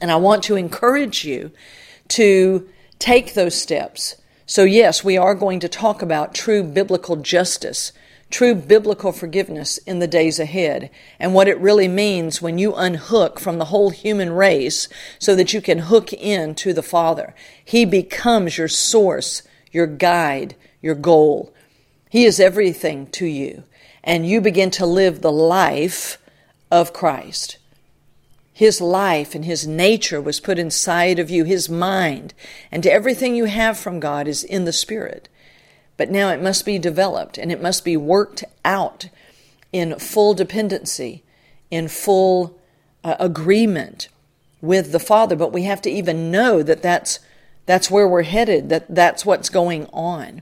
And 0.00 0.10
I 0.10 0.16
want 0.16 0.42
to 0.44 0.56
encourage 0.56 1.24
you 1.24 1.50
to 2.08 2.68
take 2.98 3.34
those 3.34 3.54
steps. 3.54 4.16
So, 4.46 4.64
yes, 4.64 5.02
we 5.02 5.16
are 5.16 5.34
going 5.34 5.60
to 5.60 5.68
talk 5.68 6.02
about 6.02 6.34
true 6.34 6.62
biblical 6.62 7.16
justice, 7.16 7.92
true 8.30 8.54
biblical 8.54 9.12
forgiveness 9.12 9.78
in 9.78 9.98
the 9.98 10.06
days 10.06 10.38
ahead, 10.38 10.90
and 11.18 11.34
what 11.34 11.48
it 11.48 11.58
really 11.58 11.88
means 11.88 12.40
when 12.40 12.58
you 12.58 12.74
unhook 12.74 13.40
from 13.40 13.58
the 13.58 13.66
whole 13.66 13.90
human 13.90 14.32
race 14.32 14.88
so 15.18 15.34
that 15.34 15.52
you 15.52 15.60
can 15.60 15.78
hook 15.80 16.12
in 16.12 16.54
to 16.54 16.72
the 16.72 16.82
Father. 16.82 17.34
He 17.64 17.84
becomes 17.84 18.56
your 18.56 18.68
source, 18.68 19.42
your 19.72 19.86
guide, 19.86 20.54
your 20.80 20.94
goal. 20.94 21.52
He 22.08 22.24
is 22.24 22.38
everything 22.38 23.08
to 23.08 23.26
you, 23.26 23.64
and 24.04 24.26
you 24.26 24.40
begin 24.40 24.70
to 24.72 24.86
live 24.86 25.20
the 25.20 25.32
life 25.32 26.18
of 26.70 26.92
Christ. 26.92 27.58
His 28.56 28.80
life 28.80 29.34
and 29.34 29.44
His 29.44 29.66
nature 29.66 30.18
was 30.18 30.40
put 30.40 30.58
inside 30.58 31.18
of 31.18 31.28
you, 31.28 31.44
His 31.44 31.68
mind, 31.68 32.32
and 32.72 32.86
everything 32.86 33.34
you 33.34 33.44
have 33.44 33.76
from 33.76 34.00
God 34.00 34.26
is 34.26 34.42
in 34.42 34.64
the 34.64 34.72
Spirit. 34.72 35.28
But 35.98 36.10
now 36.10 36.30
it 36.30 36.40
must 36.40 36.64
be 36.64 36.78
developed 36.78 37.36
and 37.36 37.52
it 37.52 37.60
must 37.60 37.84
be 37.84 37.98
worked 37.98 38.44
out 38.64 39.10
in 39.74 39.98
full 39.98 40.32
dependency, 40.32 41.22
in 41.70 41.88
full 41.88 42.58
uh, 43.04 43.16
agreement 43.20 44.08
with 44.62 44.90
the 44.90 44.98
Father. 44.98 45.36
But 45.36 45.52
we 45.52 45.64
have 45.64 45.82
to 45.82 45.90
even 45.90 46.30
know 46.30 46.62
that 46.62 46.80
that's, 46.80 47.18
that's 47.66 47.90
where 47.90 48.08
we're 48.08 48.22
headed, 48.22 48.70
that 48.70 48.86
that's 48.88 49.26
what's 49.26 49.50
going 49.50 49.84
on. 49.92 50.40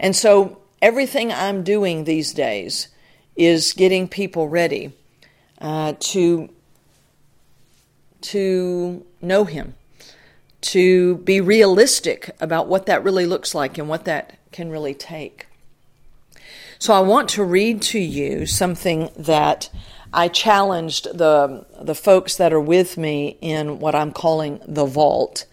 And 0.00 0.16
so 0.16 0.62
everything 0.82 1.30
I'm 1.30 1.62
doing 1.62 2.02
these 2.02 2.32
days 2.32 2.88
is 3.36 3.72
getting 3.72 4.08
people 4.08 4.48
ready 4.48 4.94
uh, 5.60 5.94
to 6.00 6.50
to 8.32 9.04
know 9.20 9.44
Him, 9.44 9.74
to 10.62 11.16
be 11.18 11.40
realistic 11.40 12.30
about 12.40 12.68
what 12.68 12.86
that 12.86 13.04
really 13.04 13.26
looks 13.26 13.54
like 13.54 13.78
and 13.78 13.88
what 13.88 14.04
that 14.04 14.38
can 14.52 14.70
really 14.70 14.94
take. 14.94 15.46
So 16.78 16.92
I 16.92 17.00
want 17.00 17.28
to 17.30 17.44
read 17.44 17.80
to 17.82 17.98
you 17.98 18.46
something 18.46 19.10
that 19.16 19.70
I 20.12 20.28
challenged 20.28 21.16
the 21.16 21.66
the 21.80 21.94
folks 21.94 22.36
that 22.36 22.52
are 22.52 22.60
with 22.60 22.96
me 22.96 23.38
in 23.40 23.78
what 23.78 23.94
I'm 23.94 24.12
calling 24.12 24.60
the 24.66 24.86
vault. 24.86 25.46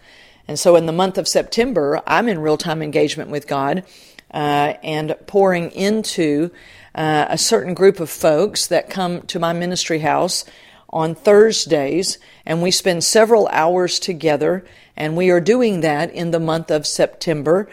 And 0.46 0.58
so 0.58 0.76
in 0.76 0.86
the 0.86 0.92
month 0.92 1.16
of 1.16 1.26
September, 1.26 2.02
I'm 2.06 2.28
in 2.28 2.38
real 2.38 2.56
time 2.56 2.82
engagement 2.82 3.30
with 3.30 3.46
God 3.46 3.84
uh, 4.32 4.74
and 4.82 5.16
pouring 5.26 5.70
into 5.70 6.50
uh, 6.94 7.26
a 7.28 7.38
certain 7.38 7.74
group 7.74 8.00
of 8.00 8.10
folks 8.10 8.66
that 8.66 8.90
come 8.90 9.22
to 9.22 9.38
my 9.38 9.52
ministry 9.52 10.00
house 10.00 10.44
on 10.94 11.14
Thursdays, 11.14 12.18
and 12.46 12.62
we 12.62 12.70
spend 12.70 13.02
several 13.02 13.48
hours 13.48 13.98
together, 13.98 14.64
and 14.96 15.16
we 15.16 15.28
are 15.28 15.40
doing 15.40 15.80
that 15.80 16.10
in 16.14 16.30
the 16.30 16.40
month 16.40 16.70
of 16.70 16.86
September. 16.86 17.68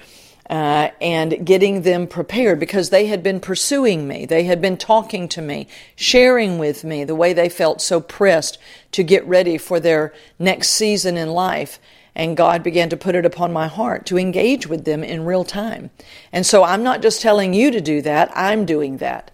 Uh, 0.50 0.92
and 1.00 1.46
getting 1.46 1.84
them 1.84 2.06
prepared 2.06 2.60
because 2.60 2.90
they 2.90 3.06
had 3.06 3.24
been 3.24 3.40
pursuing 3.40 4.06
me. 4.06 4.26
They 4.26 4.44
had 4.44 4.62
been 4.62 4.76
talking 4.76 5.30
to 5.30 5.42
me, 5.42 5.66
sharing 5.96 6.60
with 6.60 6.84
me 6.84 7.06
the 7.06 7.16
way 7.16 7.32
they 7.32 7.48
felt 7.48 7.80
so 7.80 8.02
pressed 8.02 8.58
to 8.92 9.02
get 9.02 9.26
ready 9.26 9.58
for 9.58 9.80
their 9.80 10.14
next 10.38 10.72
season 10.72 11.16
in 11.16 11.30
life. 11.30 11.80
And 12.16 12.36
God 12.36 12.64
began 12.64 12.90
to 12.90 12.98
put 12.98 13.16
it 13.16 13.26
upon 13.26 13.54
my 13.54 13.68
heart 13.68 14.06
to 14.08 14.18
engage 14.18 14.68
with 14.68 14.84
them 14.84 15.06
in 15.06 15.24
real 15.24 15.46
time. 15.46 15.90
And 16.34 16.46
so 16.46 16.66
I'm 16.66 16.84
not 16.84 17.02
just 17.02 17.22
telling 17.22 17.54
you 17.54 17.72
to 17.72 17.80
do 17.80 18.02
that, 18.02 18.30
I'm 18.36 18.66
doing 18.66 18.98
that. 18.98 19.31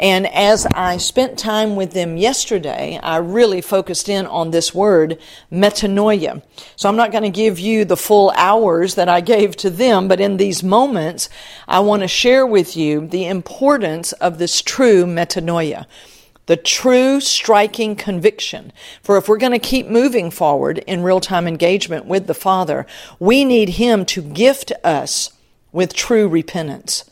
And 0.00 0.26
as 0.28 0.64
I 0.74 0.96
spent 0.96 1.38
time 1.38 1.76
with 1.76 1.92
them 1.92 2.16
yesterday, 2.16 2.98
I 3.02 3.18
really 3.18 3.60
focused 3.60 4.08
in 4.08 4.26
on 4.26 4.50
this 4.50 4.74
word, 4.74 5.18
metanoia. 5.52 6.42
So 6.74 6.88
I'm 6.88 6.96
not 6.96 7.12
going 7.12 7.24
to 7.24 7.30
give 7.30 7.60
you 7.60 7.84
the 7.84 7.98
full 7.98 8.32
hours 8.34 8.94
that 8.94 9.10
I 9.10 9.20
gave 9.20 9.56
to 9.56 9.68
them, 9.68 10.08
but 10.08 10.18
in 10.18 10.38
these 10.38 10.62
moments, 10.62 11.28
I 11.68 11.80
want 11.80 12.00
to 12.00 12.08
share 12.08 12.46
with 12.46 12.78
you 12.78 13.06
the 13.06 13.26
importance 13.26 14.12
of 14.12 14.38
this 14.38 14.62
true 14.62 15.04
metanoia 15.04 15.86
the 16.46 16.56
true 16.56 17.20
striking 17.20 17.94
conviction. 17.94 18.72
For 19.04 19.16
if 19.16 19.28
we're 19.28 19.36
going 19.36 19.52
to 19.52 19.60
keep 19.60 19.86
moving 19.86 20.32
forward 20.32 20.78
in 20.78 21.04
real 21.04 21.20
time 21.20 21.46
engagement 21.46 22.06
with 22.06 22.26
the 22.26 22.34
Father, 22.34 22.86
we 23.20 23.44
need 23.44 23.68
Him 23.68 24.04
to 24.06 24.20
gift 24.20 24.72
us 24.82 25.30
with 25.70 25.94
true 25.94 26.26
repentance. 26.26 27.09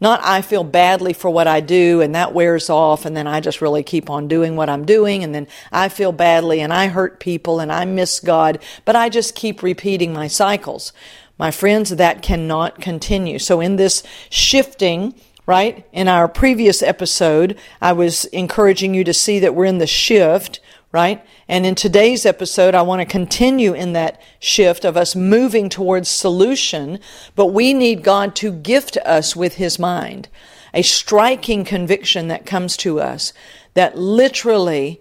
Not 0.00 0.20
I 0.22 0.42
feel 0.42 0.62
badly 0.62 1.12
for 1.12 1.28
what 1.28 1.48
I 1.48 1.60
do 1.60 2.00
and 2.00 2.14
that 2.14 2.32
wears 2.32 2.70
off 2.70 3.04
and 3.04 3.16
then 3.16 3.26
I 3.26 3.40
just 3.40 3.60
really 3.60 3.82
keep 3.82 4.08
on 4.08 4.28
doing 4.28 4.54
what 4.54 4.68
I'm 4.68 4.84
doing 4.84 5.24
and 5.24 5.34
then 5.34 5.48
I 5.72 5.88
feel 5.88 6.12
badly 6.12 6.60
and 6.60 6.72
I 6.72 6.86
hurt 6.86 7.18
people 7.18 7.58
and 7.58 7.72
I 7.72 7.84
miss 7.84 8.20
God, 8.20 8.60
but 8.84 8.94
I 8.94 9.08
just 9.08 9.34
keep 9.34 9.62
repeating 9.62 10.12
my 10.12 10.28
cycles. 10.28 10.92
My 11.36 11.50
friends, 11.50 11.90
that 11.90 12.22
cannot 12.22 12.80
continue. 12.80 13.38
So 13.38 13.60
in 13.60 13.76
this 13.76 14.02
shifting, 14.30 15.14
right? 15.46 15.86
In 15.92 16.08
our 16.08 16.28
previous 16.28 16.82
episode, 16.82 17.58
I 17.80 17.92
was 17.92 18.26
encouraging 18.26 18.94
you 18.94 19.02
to 19.04 19.14
see 19.14 19.38
that 19.40 19.54
we're 19.54 19.64
in 19.64 19.78
the 19.78 19.86
shift 19.86 20.60
right? 20.90 21.24
And 21.48 21.66
in 21.66 21.74
today's 21.74 22.24
episode, 22.24 22.74
I 22.74 22.82
want 22.82 23.00
to 23.00 23.06
continue 23.06 23.74
in 23.74 23.92
that 23.92 24.20
shift 24.40 24.84
of 24.84 24.96
us 24.96 25.14
moving 25.14 25.68
towards 25.68 26.08
solution, 26.08 26.98
but 27.34 27.46
we 27.46 27.74
need 27.74 28.02
God 28.02 28.34
to 28.36 28.52
gift 28.52 28.96
us 28.98 29.36
with 29.36 29.56
His 29.56 29.78
mind. 29.78 30.28
A 30.72 30.82
striking 30.82 31.64
conviction 31.64 32.28
that 32.28 32.46
comes 32.46 32.76
to 32.78 33.00
us 33.00 33.32
that 33.74 33.98
literally 33.98 35.00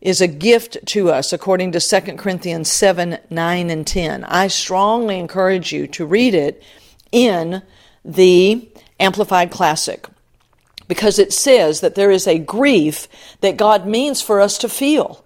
is 0.00 0.20
a 0.20 0.28
gift 0.28 0.78
to 0.86 1.10
us 1.10 1.32
according 1.32 1.72
to 1.72 1.80
2 1.80 2.16
Corinthians 2.16 2.70
7, 2.70 3.18
9, 3.28 3.70
and 3.70 3.86
10. 3.86 4.24
I 4.24 4.48
strongly 4.48 5.18
encourage 5.18 5.72
you 5.72 5.86
to 5.88 6.06
read 6.06 6.34
it 6.34 6.62
in 7.12 7.62
the 8.04 8.68
Amplified 9.00 9.50
Classic 9.50 10.06
because 10.88 11.18
it 11.18 11.32
says 11.32 11.80
that 11.80 11.94
there 11.94 12.10
is 12.10 12.26
a 12.26 12.38
grief 12.38 13.08
that 13.40 13.56
God 13.56 13.86
means 13.86 14.22
for 14.22 14.40
us 14.40 14.58
to 14.58 14.68
feel. 14.68 15.24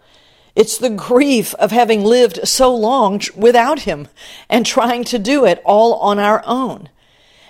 It's 0.54 0.78
the 0.78 0.90
grief 0.90 1.54
of 1.54 1.70
having 1.70 2.04
lived 2.04 2.46
so 2.46 2.74
long 2.74 3.20
without 3.36 3.80
Him 3.80 4.08
and 4.48 4.66
trying 4.66 5.04
to 5.04 5.18
do 5.18 5.44
it 5.44 5.62
all 5.64 5.94
on 5.94 6.18
our 6.18 6.42
own. 6.46 6.88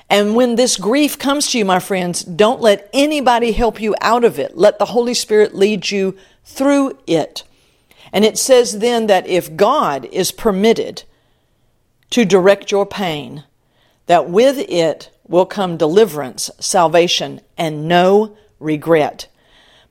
And 0.09 0.35
when 0.35 0.57
this 0.57 0.76
grief 0.76 1.19
comes 1.19 1.49
to 1.49 1.59
you, 1.59 1.64
my 1.64 1.78
friends, 1.78 2.23
don't 2.25 2.61
let 2.61 2.90
anybody 2.92 3.52
help 3.52 3.80
you 3.80 3.95
out 4.00 4.25
of 4.25 4.38
it. 4.38 4.57
Let 4.57 4.78
the 4.78 4.87
Holy 4.87 5.14
Spirit 5.14 5.54
lead 5.54 5.90
you 5.90 6.16
through 6.45 6.99
it. 7.07 7.45
And 8.12 8.25
it 8.25 8.37
says 8.37 8.80
then 8.80 9.07
that 9.07 9.28
if 9.28 9.57
God 9.57 10.04
is 10.07 10.33
permitted 10.33 11.04
to 12.11 12.25
direct 12.25 12.73
your 12.73 12.85
pain, 12.85 13.45
that 14.07 14.28
with 14.28 14.59
it 14.59 15.11
will 15.28 15.47
come 15.47 15.76
deliverance, 15.76 16.50
salvation, 16.59 17.40
and 17.57 17.87
no 17.87 18.37
regret. 18.59 19.28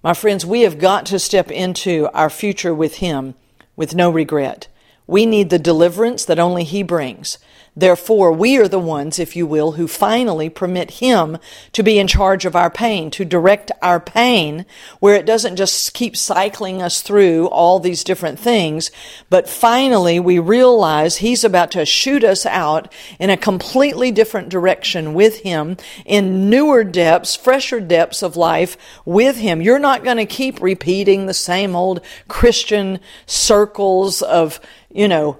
My 0.01 0.13
friends, 0.13 0.45
we 0.45 0.61
have 0.61 0.79
got 0.79 1.05
to 1.07 1.19
step 1.19 1.51
into 1.51 2.07
our 2.13 2.29
future 2.29 2.73
with 2.73 2.95
Him 2.97 3.35
with 3.75 3.93
no 3.93 4.09
regret. 4.09 4.69
We 5.07 5.25
need 5.25 5.49
the 5.49 5.59
deliverance 5.59 6.23
that 6.23 6.39
only 6.39 6.63
He 6.63 6.83
brings, 6.83 7.37
Therefore, 7.79 8.33
we 8.33 8.57
are 8.57 8.67
the 8.67 8.77
ones, 8.77 9.19
if 9.19 9.37
you 9.37 9.47
will, 9.47 9.73
who 9.73 9.87
finally 9.87 10.49
permit 10.49 10.91
Him 10.91 11.37
to 11.71 11.81
be 11.81 11.97
in 11.97 12.07
charge 12.07 12.43
of 12.43 12.53
our 12.53 12.69
pain, 12.69 13.09
to 13.11 13.23
direct 13.23 13.71
our 13.81 14.01
pain, 14.01 14.65
where 14.99 15.15
it 15.15 15.25
doesn't 15.25 15.55
just 15.55 15.93
keep 15.93 16.17
cycling 16.17 16.81
us 16.81 17.01
through 17.01 17.47
all 17.47 17.79
these 17.79 18.03
different 18.03 18.37
things, 18.37 18.91
but 19.29 19.47
finally 19.47 20.19
we 20.19 20.39
realize 20.39 21.17
He's 21.17 21.45
about 21.45 21.71
to 21.71 21.85
shoot 21.85 22.21
us 22.25 22.45
out 22.45 22.93
in 23.17 23.29
a 23.29 23.37
completely 23.37 24.11
different 24.11 24.49
direction 24.49 25.13
with 25.13 25.39
Him, 25.39 25.77
in 26.05 26.49
newer 26.49 26.83
depths, 26.83 27.37
fresher 27.37 27.79
depths 27.79 28.21
of 28.21 28.35
life 28.35 28.75
with 29.05 29.37
Him. 29.37 29.61
You're 29.61 29.79
not 29.79 30.03
going 30.03 30.17
to 30.17 30.25
keep 30.25 30.61
repeating 30.61 31.27
the 31.27 31.33
same 31.33 31.77
old 31.77 32.01
Christian 32.27 32.99
circles 33.25 34.21
of, 34.21 34.59
you 34.91 35.07
know, 35.07 35.39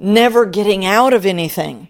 never 0.00 0.46
getting 0.46 0.84
out 0.84 1.12
of 1.12 1.26
anything. 1.26 1.88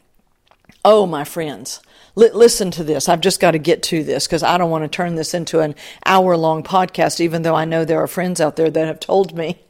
Oh, 0.85 1.07
my 1.07 1.25
friends, 1.25 1.81
li- 2.15 2.31
listen 2.33 2.71
to 2.73 2.85
this. 2.85 3.09
I've 3.09 3.21
just 3.21 3.41
got 3.41 3.53
to 3.53 3.59
get 3.59 3.83
to 3.85 4.03
this 4.03 4.27
because 4.27 4.43
I 4.43 4.59
don't 4.59 4.71
want 4.71 4.85
to 4.85 4.89
turn 4.89 5.15
this 5.15 5.33
into 5.33 5.61
an 5.61 5.75
hour 6.05 6.37
long 6.37 6.63
podcast, 6.63 7.21
even 7.21 7.43
though 7.43 7.55
I 7.55 7.65
know 7.65 7.85
there 7.85 8.03
are 8.03 8.07
friends 8.07 8.41
out 8.41 8.57
there 8.57 8.71
that 8.71 8.87
have 8.87 9.01
told 9.01 9.37
me. 9.37 9.61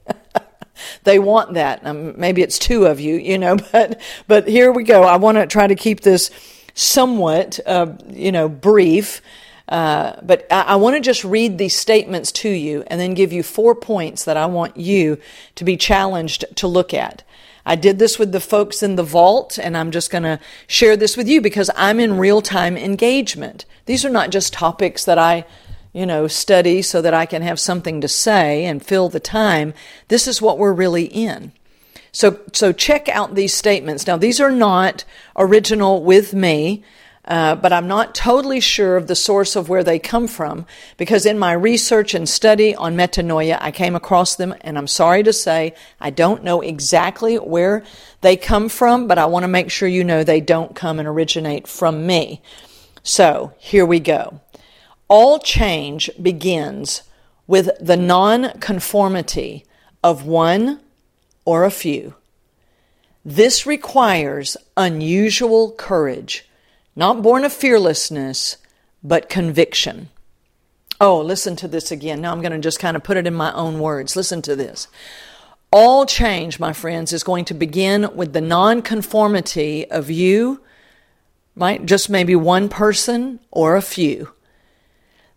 they 1.05 1.19
want 1.19 1.55
that. 1.55 1.85
Um, 1.85 2.19
maybe 2.19 2.43
it's 2.43 2.59
two 2.59 2.87
of 2.87 3.01
you, 3.01 3.17
you 3.17 3.39
know, 3.39 3.57
but 3.73 4.01
but 4.27 4.49
here 4.49 4.73
we 4.73 4.85
go. 4.85 5.03
I 5.03 5.17
want 5.17 5.37
to 5.39 5.47
try 5.47 5.67
to 5.67 5.75
keep 5.75 6.01
this 6.01 6.31
somewhat, 6.75 7.61
uh, 7.67 7.93
you 8.09 8.33
know, 8.33 8.49
brief. 8.49 9.21
Uh, 9.69 10.17
but 10.23 10.47
I, 10.51 10.63
I 10.63 10.77
want 10.77 10.97
to 10.97 11.01
just 11.01 11.25
read 11.25 11.59
these 11.59 11.77
statements 11.77 12.33
to 12.33 12.49
you 12.49 12.83
and 12.89 13.01
then 13.01 13.15
give 13.15 13.33
you 13.33 13.43
four 13.45 13.75
points 13.77 14.25
that 14.25 14.37
I 14.37 14.47
want 14.47 14.77
you 14.77 15.19
to 15.55 15.65
be 15.65 15.77
challenged 15.77 16.45
to 16.57 16.67
look 16.67 16.93
at. 16.93 17.23
I 17.65 17.77
did 17.77 17.99
this 17.99 18.19
with 18.19 18.33
the 18.33 18.41
folks 18.41 18.83
in 18.83 18.97
the 18.97 19.03
vault, 19.03 19.59
and 19.59 19.77
I'm 19.77 19.91
just 19.91 20.11
going 20.11 20.23
to 20.23 20.41
share 20.67 20.97
this 20.97 21.17
with 21.17 21.29
you 21.29 21.41
because 21.41 21.71
I'm 21.77 22.01
in 22.01 22.19
real 22.19 22.43
time 22.43 22.77
engagement. 22.77 23.65
These 23.87 24.05
are 24.05 24.11
not 24.11 24.31
just 24.31 24.53
topics 24.53 25.05
that 25.05 25.19
I, 25.19 25.45
you 25.93 26.07
know, 26.07 26.27
study 26.27 26.83
so 26.83 27.03
that 27.03 27.15
I 27.15 27.27
can 27.27 27.43
have 27.43 27.61
something 27.61 28.01
to 28.01 28.09
say 28.09 28.65
and 28.65 28.85
fill 28.85 29.09
the 29.09 29.21
time. 29.21 29.75
This 30.09 30.27
is 30.27 30.43
what 30.43 30.59
we're 30.59 30.73
really 30.73 31.05
in. 31.05 31.53
So, 32.13 32.41
so 32.53 32.73
check 32.73 33.09
out 33.09 33.35
these 33.35 33.55
statements. 33.55 34.07
Now, 34.07 34.17
these 34.17 34.41
are 34.41 34.51
not 34.51 35.05
original 35.37 36.03
with 36.03 36.35
me. 36.35 36.83
Uh, 37.31 37.55
but 37.55 37.73
I'm 37.73 37.87
not 37.87 38.13
totally 38.13 38.59
sure 38.59 38.97
of 38.97 39.07
the 39.07 39.15
source 39.15 39.55
of 39.55 39.69
where 39.69 39.85
they 39.85 40.01
come 40.01 40.27
from 40.27 40.67
because 40.97 41.25
in 41.25 41.39
my 41.39 41.53
research 41.53 42.13
and 42.13 42.29
study 42.29 42.75
on 42.75 42.97
metanoia, 42.97 43.57
I 43.61 43.71
came 43.71 43.95
across 43.95 44.35
them, 44.35 44.53
and 44.63 44.77
I'm 44.77 44.89
sorry 44.89 45.23
to 45.23 45.33
say 45.33 45.77
I 46.01 46.11
don't 46.11 46.43
know 46.43 46.61
exactly 46.61 47.37
where 47.37 47.85
they 48.21 48.37
come 48.37 48.69
from, 48.69 49.07
but 49.07 49.17
I 49.17 49.27
want 49.27 49.45
to 49.45 49.49
make 49.49 49.71
sure 49.71 49.87
you 49.87 50.03
know 50.03 50.25
they 50.25 50.41
don't 50.41 50.75
come 50.75 50.99
and 50.99 51.07
originate 51.07 51.69
from 51.69 52.05
me. 52.05 52.43
So 53.05 53.55
here 53.59 53.87
we 53.87 54.01
go. 54.01 54.41
All 55.07 55.39
change 55.39 56.11
begins 56.21 57.05
with 57.47 57.71
the 57.81 57.97
non 57.97 58.59
conformity 58.59 59.65
of 60.03 60.27
one 60.27 60.81
or 61.45 61.63
a 61.63 61.71
few. 61.71 62.15
This 63.25 63.67
requires 63.67 64.57
unusual 64.77 65.71
courage 65.71 66.50
not 66.97 67.23
born 67.23 67.45
of 67.45 67.53
fearlessness, 67.53 68.57
but 69.03 69.29
conviction. 69.29 70.09
Oh, 71.01 71.21
listen 71.21 71.57
to 71.57 71.69
this 71.69 71.91
again. 71.91 72.21
Now 72.21 72.33
I'm 72.33 72.43
going 72.43 72.53
to 72.53 72.59
just 72.59 72.79
kind 72.79 72.97
of 72.97 73.03
put 73.03 73.17
it 73.17 73.27
in 73.27 73.35
my 73.35 73.53
own 73.53 73.81
words. 73.81 74.17
Listen 74.17 74.43
to 74.43 74.55
this. 74.55 74.89
All 75.73 76.05
change, 76.05 76.59
my 76.59 76.73
friends, 76.73 77.13
is 77.13 77.23
going 77.23 77.45
to 77.47 77.55
begin 77.55 78.15
with 78.15 78.33
the 78.33 78.41
nonconformity 78.41 79.89
of 79.91 80.11
you, 80.11 80.61
right? 81.55 81.85
Just 81.87 82.11
maybe 82.11 82.35
one 82.35 82.69
person 82.69 83.41
or 83.51 83.77
a 83.77 83.83
few. 83.83 84.33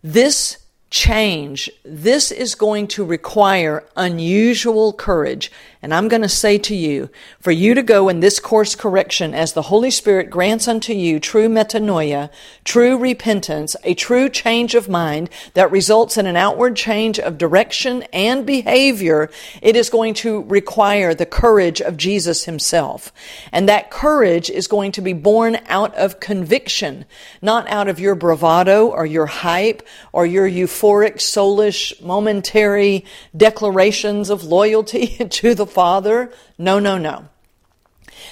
This 0.02 0.58
change, 0.94 1.68
this 1.84 2.30
is 2.30 2.54
going 2.54 2.86
to 2.86 3.04
require 3.04 3.84
unusual 3.96 4.92
courage. 4.92 5.50
And 5.82 5.92
I'm 5.92 6.08
going 6.08 6.22
to 6.22 6.28
say 6.30 6.56
to 6.56 6.74
you, 6.74 7.10
for 7.40 7.50
you 7.50 7.74
to 7.74 7.82
go 7.82 8.08
in 8.08 8.20
this 8.20 8.38
course 8.38 8.74
correction 8.74 9.34
as 9.34 9.52
the 9.52 9.62
Holy 9.62 9.90
Spirit 9.90 10.30
grants 10.30 10.66
unto 10.66 10.94
you 10.94 11.18
true 11.20 11.48
metanoia, 11.48 12.30
true 12.64 12.96
repentance, 12.96 13.74
a 13.84 13.92
true 13.94 14.30
change 14.30 14.74
of 14.74 14.88
mind 14.88 15.28
that 15.52 15.70
results 15.70 16.16
in 16.16 16.26
an 16.26 16.36
outward 16.36 16.76
change 16.76 17.18
of 17.18 17.36
direction 17.36 18.04
and 18.12 18.46
behavior, 18.46 19.30
it 19.60 19.76
is 19.76 19.90
going 19.90 20.14
to 20.14 20.42
require 20.44 21.12
the 21.12 21.26
courage 21.26 21.82
of 21.82 21.96
Jesus 21.96 22.44
himself. 22.44 23.12
And 23.52 23.68
that 23.68 23.90
courage 23.90 24.48
is 24.48 24.68
going 24.68 24.92
to 24.92 25.02
be 25.02 25.12
born 25.12 25.58
out 25.66 25.94
of 25.96 26.20
conviction, 26.20 27.04
not 27.42 27.68
out 27.68 27.88
of 27.88 27.98
your 28.00 28.14
bravado 28.14 28.86
or 28.86 29.04
your 29.04 29.26
hype 29.26 29.86
or 30.12 30.24
your 30.24 30.46
euphoric, 30.84 31.16
soulish, 31.16 32.00
momentary 32.02 33.04
declarations 33.36 34.30
of 34.30 34.44
loyalty 34.44 35.06
to 35.30 35.54
the 35.54 35.66
Father. 35.66 36.32
No, 36.58 36.78
no, 36.78 36.98
no. 36.98 37.28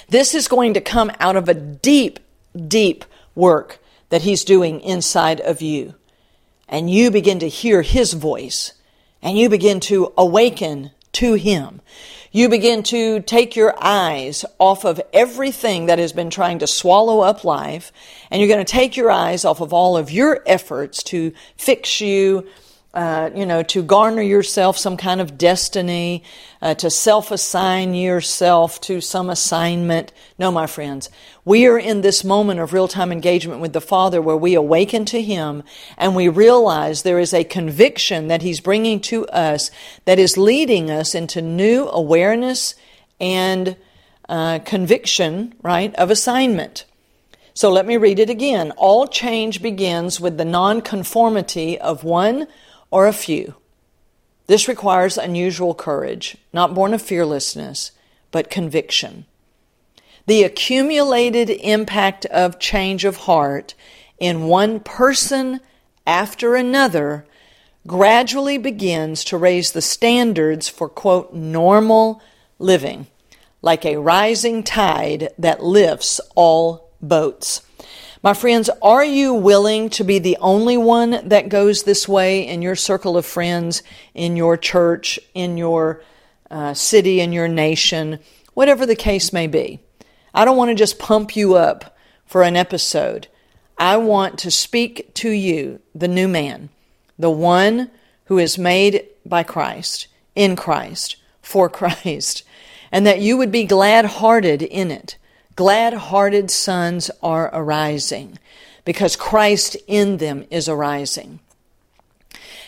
This 0.09 0.35
is 0.35 0.47
going 0.47 0.73
to 0.75 0.81
come 0.81 1.11
out 1.19 1.35
of 1.35 1.49
a 1.49 1.53
deep, 1.53 2.19
deep 2.67 3.05
work 3.35 3.79
that 4.09 4.21
He's 4.21 4.43
doing 4.43 4.81
inside 4.81 5.41
of 5.41 5.61
you. 5.61 5.95
And 6.67 6.89
you 6.89 7.11
begin 7.11 7.39
to 7.39 7.49
hear 7.49 7.81
His 7.81 8.13
voice 8.13 8.73
and 9.21 9.37
you 9.37 9.49
begin 9.49 9.79
to 9.79 10.11
awaken 10.17 10.91
to 11.13 11.33
Him. 11.33 11.81
You 12.35 12.49
begin 12.49 12.81
to 12.85 13.19
take 13.19 13.55
your 13.55 13.75
eyes 13.79 14.43
off 14.57 14.85
of 14.85 14.99
everything 15.13 15.85
that 15.85 15.99
has 15.99 16.13
been 16.13 16.31
trying 16.31 16.57
to 16.59 16.67
swallow 16.67 17.19
up 17.19 17.43
life, 17.43 17.91
and 18.31 18.41
you're 18.41 18.47
going 18.47 18.65
to 18.65 18.71
take 18.71 18.97
your 18.97 19.11
eyes 19.11 19.45
off 19.45 19.61
of 19.61 19.71
all 19.71 19.95
of 19.97 20.09
your 20.09 20.41
efforts 20.47 21.03
to 21.03 21.31
fix 21.57 22.01
you, 22.01 22.47
uh, 22.93 23.31
you 23.33 23.45
know, 23.45 23.63
to 23.63 23.81
garner 23.81 24.21
yourself 24.21 24.77
some 24.77 24.97
kind 24.97 25.19
of 25.19 25.35
destiny, 25.35 26.23
uh, 26.61 26.75
to 26.75 26.91
self 26.91 27.31
assign 27.31 27.95
yourself 27.95 28.79
to 28.81 29.01
some 29.01 29.31
assignment. 29.31 30.13
No, 30.37 30.51
my 30.51 30.67
friends, 30.67 31.09
we 31.43 31.65
are 31.65 31.79
in 31.79 32.01
this 32.01 32.23
moment 32.23 32.59
of 32.59 32.71
real 32.71 32.87
time 32.87 33.11
engagement 33.11 33.61
with 33.61 33.73
the 33.73 33.81
Father 33.81 34.21
where 34.21 34.37
we 34.37 34.53
awaken 34.53 35.05
to 35.05 35.21
Him 35.21 35.63
and 35.97 36.15
we 36.15 36.29
realize 36.29 37.01
there 37.01 37.17
is 37.17 37.33
a 37.33 37.43
conviction 37.43 38.27
that 38.27 38.43
He's 38.43 38.59
bringing 38.59 38.99
to 39.01 39.25
us 39.29 39.71
that 40.05 40.19
is 40.19 40.37
leading 40.37 40.91
us 40.91 41.15
into 41.15 41.41
new 41.41 41.87
awareness 41.89 42.75
and 43.19 43.75
uh, 44.29 44.59
conviction, 44.59 45.55
right, 45.63 45.95
of 45.95 46.11
assignment. 46.11 46.85
So 47.55 47.71
let 47.71 47.87
me 47.87 47.97
read 47.97 48.19
it 48.19 48.29
again. 48.29 48.71
All 48.77 49.07
change 49.07 49.61
begins 49.63 50.19
with 50.19 50.37
the 50.37 50.45
nonconformity 50.45 51.79
of 51.79 52.03
one 52.03 52.47
or 52.93 53.07
a 53.07 53.11
few. 53.11 53.55
This 54.45 54.67
requires 54.67 55.17
unusual 55.17 55.73
courage, 55.73 56.37
not 56.53 56.75
born 56.75 56.93
of 56.93 57.01
fearlessness, 57.01 57.91
but 58.29 58.51
conviction. 58.51 59.25
The 60.27 60.43
accumulated 60.43 61.49
impact 61.49 62.27
of 62.27 62.59
change 62.59 63.03
of 63.03 63.17
heart 63.17 63.73
in 64.19 64.45
one 64.45 64.79
person 64.79 65.59
after 66.05 66.53
another 66.53 67.25
gradually 67.87 68.59
begins 68.59 69.23
to 69.23 69.37
raise 69.37 69.71
the 69.71 69.81
standards 69.81 70.69
for, 70.69 70.87
quote, 70.87 71.33
normal 71.33 72.21
living, 72.59 73.07
like 73.63 73.87
a 73.87 73.97
rising 73.97 74.61
tide 74.61 75.29
that 75.39 75.63
lifts 75.63 76.21
all 76.35 76.91
boats. 77.01 77.63
My 78.23 78.33
friends, 78.33 78.69
are 78.81 79.03
you 79.03 79.33
willing 79.33 79.89
to 79.89 80.05
be 80.05 80.17
the 80.17 80.37
only 80.39 80.77
one 80.77 81.27
that 81.27 81.49
goes 81.49 81.83
this 81.83 82.07
way 82.07 82.47
in 82.47 82.61
your 82.61 82.77
circle 82.77 83.17
of 83.17 83.25
friends, 83.25 83.83
in 84.13 84.37
your 84.37 84.55
church, 84.55 85.19
in 85.33 85.57
your 85.57 86.01
uh, 86.49 86.73
city, 86.73 87.19
in 87.19 87.33
your 87.33 87.49
nation, 87.49 88.19
whatever 88.53 88.85
the 88.85 88.95
case 88.95 89.33
may 89.33 89.47
be? 89.47 89.81
I 90.33 90.45
don't 90.45 90.55
want 90.55 90.69
to 90.69 90.75
just 90.75 90.99
pump 90.99 91.35
you 91.35 91.55
up 91.55 91.97
for 92.25 92.43
an 92.43 92.55
episode. 92.55 93.27
I 93.77 93.97
want 93.97 94.39
to 94.39 94.51
speak 94.51 95.13
to 95.15 95.29
you, 95.29 95.81
the 95.93 96.07
new 96.07 96.29
man, 96.29 96.69
the 97.19 97.29
one 97.29 97.91
who 98.27 98.37
is 98.37 98.57
made 98.57 99.05
by 99.25 99.43
Christ, 99.43 100.07
in 100.33 100.55
Christ, 100.55 101.17
for 101.41 101.67
Christ, 101.79 102.43
and 102.89 103.05
that 103.05 103.19
you 103.19 103.35
would 103.35 103.51
be 103.51 103.65
glad 103.65 104.05
hearted 104.05 104.61
in 104.61 104.91
it 104.91 105.17
Glad 105.55 105.93
hearted 105.93 106.49
sons 106.49 107.11
are 107.21 107.49
arising 107.53 108.39
because 108.85 109.15
Christ 109.15 109.77
in 109.87 110.17
them 110.17 110.45
is 110.49 110.67
arising. 110.67 111.39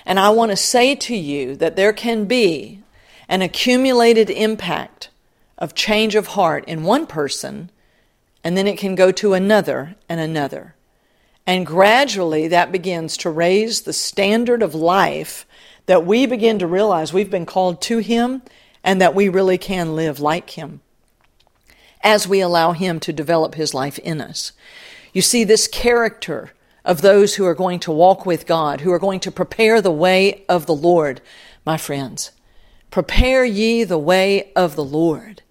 And 0.05 0.19
I 0.19 0.29
want 0.29 0.51
to 0.51 0.57
say 0.57 0.95
to 0.95 1.15
you 1.15 1.55
that 1.55 1.75
there 1.75 1.93
can 1.93 2.25
be 2.25 2.81
an 3.27 3.41
accumulated 3.41 4.29
impact 4.29 5.09
of 5.57 5.73
change 5.73 6.15
of 6.15 6.27
heart 6.27 6.63
in 6.67 6.83
one 6.83 7.07
person, 7.07 7.71
and 8.43 8.55
then 8.55 8.67
it 8.67 8.77
can 8.77 8.93
go 8.93 9.11
to 9.13 9.33
another 9.33 9.95
and 10.07 10.19
another. 10.19 10.75
And 11.47 11.65
gradually 11.65 12.47
that 12.49 12.71
begins 12.71 13.17
to 13.17 13.29
raise 13.29 13.81
the 13.81 13.93
standard 13.93 14.61
of 14.61 14.75
life 14.75 15.47
that 15.87 16.05
we 16.05 16.25
begin 16.25 16.59
to 16.59 16.67
realize 16.67 17.13
we've 17.13 17.31
been 17.31 17.45
called 17.45 17.81
to 17.83 17.99
Him 17.99 18.41
and 18.83 19.01
that 19.01 19.15
we 19.15 19.29
really 19.29 19.57
can 19.57 19.95
live 19.95 20.19
like 20.19 20.51
Him. 20.51 20.81
As 22.05 22.27
we 22.27 22.39
allow 22.39 22.71
Him 22.71 23.01
to 23.01 23.11
develop 23.11 23.55
His 23.55 23.73
life 23.73 23.99
in 23.99 24.21
us. 24.21 24.53
You 25.11 25.21
see, 25.21 25.43
this 25.43 25.67
character 25.67 26.53
of 26.85 27.01
those 27.01 27.35
who 27.35 27.45
are 27.45 27.55
going 27.55 27.79
to 27.81 27.91
walk 27.91 28.25
with 28.25 28.45
God, 28.45 28.81
who 28.81 28.91
are 28.91 28.99
going 28.99 29.19
to 29.21 29.31
prepare 29.31 29.81
the 29.81 29.91
way 29.91 30.45
of 30.47 30.67
the 30.67 30.75
Lord, 30.75 31.19
my 31.65 31.77
friends. 31.77 32.31
Prepare 32.91 33.43
ye 33.43 33.83
the 33.83 33.97
way 33.97 34.53
of 34.55 34.75
the 34.75 34.83
Lord. 34.83 35.41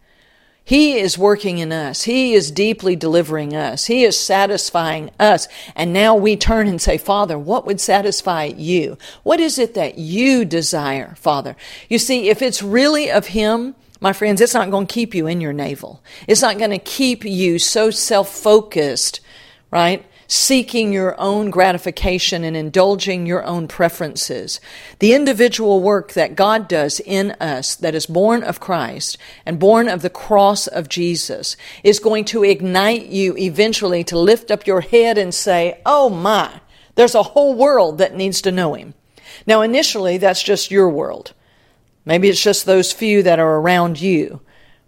He 0.67 0.97
is 0.99 1.19
working 1.19 1.59
in 1.59 1.73
us. 1.73 2.05
He 2.05 2.33
is 2.33 2.51
deeply 2.51 2.97
delivering 2.97 3.55
us. 3.55 3.85
He 3.85 4.03
is 4.05 4.19
satisfying 4.19 5.11
us. 5.21 5.47
And 5.77 5.93
now 5.93 6.15
we 6.15 6.37
turn 6.37 6.69
and 6.69 6.81
say, 6.81 6.97
Father, 6.97 7.39
what 7.39 7.67
would 7.67 7.81
satisfy 7.81 8.45
you? 8.45 8.97
What 9.25 9.41
is 9.41 9.59
it 9.59 9.75
that 9.75 9.99
you 9.99 10.47
desire, 10.47 11.17
Father? 11.19 11.55
You 11.91 11.99
see, 11.99 12.31
if 12.31 12.41
it's 12.41 12.63
really 12.63 13.11
of 13.11 13.27
Him, 13.27 13.75
my 14.05 14.13
friends, 14.13 14.43
it's 14.43 14.53
not 14.53 14.71
going 14.71 14.87
to 14.87 14.93
keep 14.93 15.15
you 15.15 15.27
in 15.27 15.41
your 15.41 15.55
navel. 15.55 16.03
It's 16.29 16.43
not 16.43 16.59
going 16.59 16.73
to 16.73 16.79
keep 16.79 17.25
you 17.25 17.59
so 17.59 17.91
self 17.91 18.29
focused, 18.29 19.21
right? 19.71 20.05
seeking 20.27 20.91
your 20.91 21.19
own 21.21 21.51
gratification 21.51 22.45
and 22.45 22.57
indulging 22.57 23.27
your 23.27 23.45
own 23.45 23.69
preferences. 23.69 24.59
The 24.99 25.13
individual 25.13 25.81
work 25.81 26.15
that 26.15 26.35
God 26.35 26.67
does 26.67 26.99
in 27.01 27.33
us 27.33 27.75
that 27.77 27.95
is 27.95 28.07
born 28.07 28.43
of 28.43 28.59
Christ 28.59 29.19
and 29.45 29.59
born 29.59 29.87
of 29.87 30.01
the 30.01 30.11
cross 30.11 30.67
of 30.67 30.89
Jesus 30.89 31.59
is 31.83 32.01
going 32.01 32.25
to 32.27 32.43
ignite 32.43 33.07
you 33.07 33.37
eventually 33.37 34.03
to 34.05 34.19
lift 34.19 34.51
up 34.51 34.67
your 34.67 34.81
head 34.81 35.19
and 35.19 35.35
say, 35.35 35.81
Oh 35.85 36.09
my, 36.09 36.61
there's 36.95 37.15
a 37.15 37.23
whole 37.23 37.55
world 37.55 37.99
that 37.99 38.17
needs 38.17 38.41
to 38.43 38.51
know 38.51 38.75
Him. 38.75 38.95
Now, 39.47 39.61
initially, 39.61 40.17
that's 40.17 40.43
just 40.43 40.71
your 40.71 40.89
world. 40.89 41.35
Maybe 42.05 42.29
it's 42.29 42.43
just 42.43 42.67
those 42.67 42.93
few 42.93 43.23
that 43.23 43.39
are 43.39 43.57
around 43.57 44.01
you, 44.01 44.41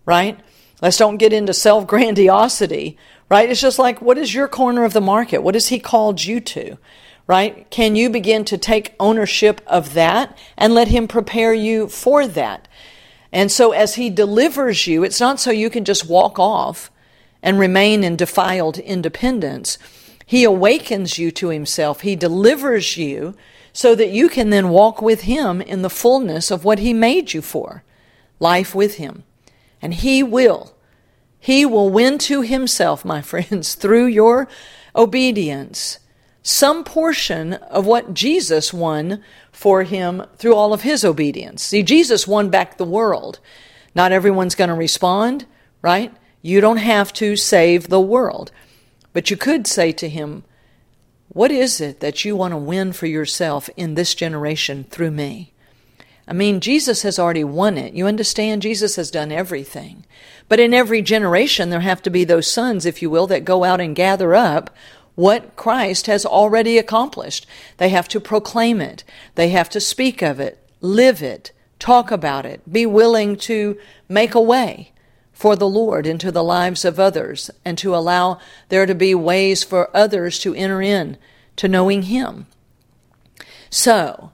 right? 0.05 0.39
Let's 0.83 0.99
don't 0.99 1.17
get 1.17 1.33
into 1.33 1.55
self 1.55 1.87
grandiosity 1.87 2.99
right? 3.29 3.51
It's 3.51 3.61
just 3.61 3.79
like, 3.79 4.01
what 4.01 4.19
is 4.19 4.35
your 4.35 4.49
corner 4.49 4.85
of 4.85 4.93
the 4.93 5.01
market? 5.01 5.43
What 5.43 5.55
has 5.55 5.69
He 5.69 5.79
called 5.79 6.25
you 6.25 6.41
to? 6.41 6.79
Right? 7.27 7.69
Can 7.71 7.97
you 7.97 8.09
begin 8.09 8.45
to 8.47 8.59
take 8.59 8.95
ownership 9.01 9.61
of 9.67 9.95
that 9.95 10.39
and 10.57 10.75
let 10.75 10.89
Him 10.89 11.09
prepare 11.09 11.53
you 11.53 11.89
for 11.89 12.27
that? 12.27 12.69
And 13.33 13.51
so 13.51 13.73
as 13.73 13.97
He 13.97 14.11
delivers 14.11 14.87
you, 14.87 15.03
it's 15.03 15.21
not 15.21 15.41
so 15.41 15.51
you 15.51 15.69
can 15.69 15.85
just 15.85 16.09
walk 16.09 16.39
off 16.39 16.91
and 17.43 17.59
remain 17.59 18.05
in 18.05 18.17
defiled 18.17 18.79
independence. 18.79 19.79
He 20.25 20.45
awakens 20.45 21.19
you 21.19 21.31
to 21.33 21.49
Himself. 21.49 22.03
He 22.03 22.15
delivers 22.15 22.97
you 22.97 23.35
so 23.77 23.95
that 23.95 24.11
you 24.11 24.29
can 24.29 24.51
then 24.51 24.71
walk 24.71 25.03
with 25.03 25.23
Him 25.23 25.61
in 25.61 25.83
the 25.83 25.91
fullness 25.91 26.51
of 26.51 26.65
what 26.65 26.79
He 26.79 26.93
made 26.93 27.33
you 27.33 27.43
for 27.43 27.85
life 28.39 28.75
with 28.75 28.97
Him. 28.97 29.25
And 29.81 29.95
He 29.95 30.23
will 30.23 30.77
he 31.47 31.65
will 31.65 31.91
win 31.91 32.19
to 32.19 32.41
himself, 32.41 33.05
my 33.05 33.23
friends, 33.33 33.77
through 33.77 34.07
your 34.07 34.49
obedience, 34.97 36.01
some 36.43 36.83
portion 36.83 37.53
of 37.53 37.87
what 37.87 38.15
Jesus 38.15 38.73
won 38.73 39.23
for 39.53 39.85
him 39.85 40.25
through 40.39 40.57
all 40.57 40.73
of 40.73 40.83
his 40.83 41.05
obedience. 41.05 41.63
See, 41.63 41.85
Jesus 41.85 42.27
won 42.27 42.51
back 42.51 42.79
the 42.79 42.85
world. 42.85 43.39
Not 43.95 44.11
everyone's 44.11 44.57
going 44.57 44.71
to 44.71 44.75
respond, 44.75 45.47
right? 45.83 46.13
You 46.43 46.61
don't 46.61 46.79
have 46.79 47.13
to 47.13 47.37
save 47.37 47.91
the 47.91 48.01
world. 48.01 48.51
But 49.13 49.31
you 49.31 49.37
could 49.37 49.69
say 49.69 49.93
to 49.93 50.09
him, 50.09 50.43
What 51.37 51.51
is 51.51 51.83
it 51.83 52.01
that 52.01 52.25
you 52.25 52.35
want 52.35 52.53
to 52.53 52.57
win 52.57 52.95
for 52.95 53.05
yourself 53.05 53.69
in 53.77 53.93
this 53.93 54.15
generation 54.15 54.85
through 54.85 55.11
me? 55.11 55.53
I 56.27 56.33
mean, 56.33 56.61
Jesus 56.61 57.03
has 57.03 57.19
already 57.19 57.45
won 57.45 57.77
it. 57.77 57.93
You 57.93 58.07
understand? 58.07 58.63
Jesus 58.63 58.97
has 58.97 59.11
done 59.11 59.31
everything. 59.31 60.07
But 60.49 60.61
in 60.61 60.73
every 60.73 61.03
generation, 61.03 61.69
there 61.69 61.81
have 61.81 62.01
to 62.05 62.11
be 62.11 62.25
those 62.25 62.51
sons, 62.51 62.87
if 62.87 63.03
you 63.03 63.11
will, 63.11 63.27
that 63.27 63.45
go 63.45 63.65
out 63.65 63.83
and 63.83 63.95
gather 63.95 64.35
up 64.35 64.75
what 65.15 65.57
Christ 65.57 66.07
has 66.07 66.25
already 66.25 66.79
accomplished. 66.79 67.47
They 67.77 67.91
have 67.91 68.09
to 68.09 68.19
proclaim 68.19 68.81
it. 68.81 69.05
They 69.35 69.51
have 69.51 69.69
to 69.69 69.79
speak 69.79 70.23
of 70.23 70.41
it, 70.41 70.67
live 70.81 71.23
it, 71.23 71.53
talk 71.79 72.11
about 72.11 72.47
it, 72.47 72.63
be 72.73 72.87
willing 72.87 73.37
to 73.41 73.79
make 74.09 74.35
a 74.35 74.41
way 74.41 74.91
for 75.37 75.55
the 75.55 75.69
Lord 75.69 76.07
into 76.07 76.33
the 76.33 76.43
lives 76.43 76.83
of 76.83 76.99
others 76.99 77.51
and 77.63 77.77
to 77.77 77.95
allow 77.95 78.41
there 78.71 78.87
to 78.87 78.95
be 78.95 79.15
ways 79.15 79.63
for 79.63 79.95
others 79.95 80.39
to 80.39 80.55
enter 80.55 80.81
in 80.81 81.19
to 81.57 81.69
knowing 81.69 82.05
Him. 82.05 82.47
So, 83.69 84.33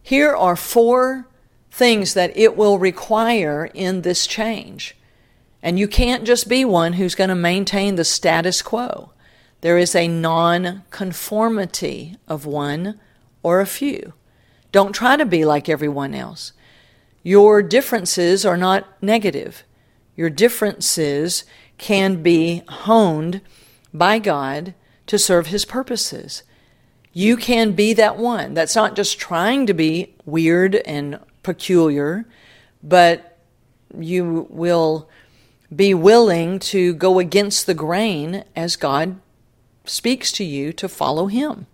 here 0.00 0.32
are 0.32 0.54
four 0.54 1.26
things 1.72 2.14
that 2.14 2.36
it 2.36 2.56
will 2.56 2.78
require 2.78 3.68
in 3.74 4.02
this 4.02 4.28
change. 4.28 4.96
And 5.60 5.76
you 5.76 5.88
can't 5.88 6.22
just 6.22 6.48
be 6.48 6.64
one 6.64 6.92
who's 6.92 7.16
going 7.16 7.30
to 7.30 7.34
maintain 7.34 7.96
the 7.96 8.04
status 8.04 8.62
quo. 8.62 9.10
There 9.60 9.76
is 9.76 9.96
a 9.96 10.06
non 10.06 10.84
conformity 10.90 12.16
of 12.28 12.46
one 12.46 13.00
or 13.42 13.60
a 13.60 13.66
few. 13.66 14.12
Don't 14.70 14.92
try 14.92 15.16
to 15.16 15.26
be 15.26 15.44
like 15.44 15.68
everyone 15.68 16.14
else. 16.14 16.52
Your 17.24 17.60
differences 17.60 18.46
are 18.46 18.56
not 18.56 18.86
negative. 19.02 19.64
Your 20.16 20.30
differences 20.30 21.44
can 21.78 22.22
be 22.22 22.62
honed 22.68 23.40
by 23.92 24.18
God 24.18 24.74
to 25.06 25.18
serve 25.18 25.48
His 25.48 25.64
purposes. 25.64 26.42
You 27.12 27.36
can 27.36 27.72
be 27.72 27.92
that 27.94 28.16
one 28.16 28.54
that's 28.54 28.74
not 28.74 28.96
just 28.96 29.18
trying 29.18 29.66
to 29.66 29.74
be 29.74 30.14
weird 30.24 30.76
and 30.86 31.18
peculiar, 31.42 32.26
but 32.82 33.38
you 33.96 34.46
will 34.50 35.08
be 35.74 35.94
willing 35.94 36.58
to 36.58 36.94
go 36.94 37.18
against 37.18 37.66
the 37.66 37.74
grain 37.74 38.44
as 38.56 38.76
God 38.76 39.20
speaks 39.84 40.32
to 40.32 40.44
you 40.44 40.72
to 40.72 40.88
follow 40.88 41.26
Him. 41.26 41.66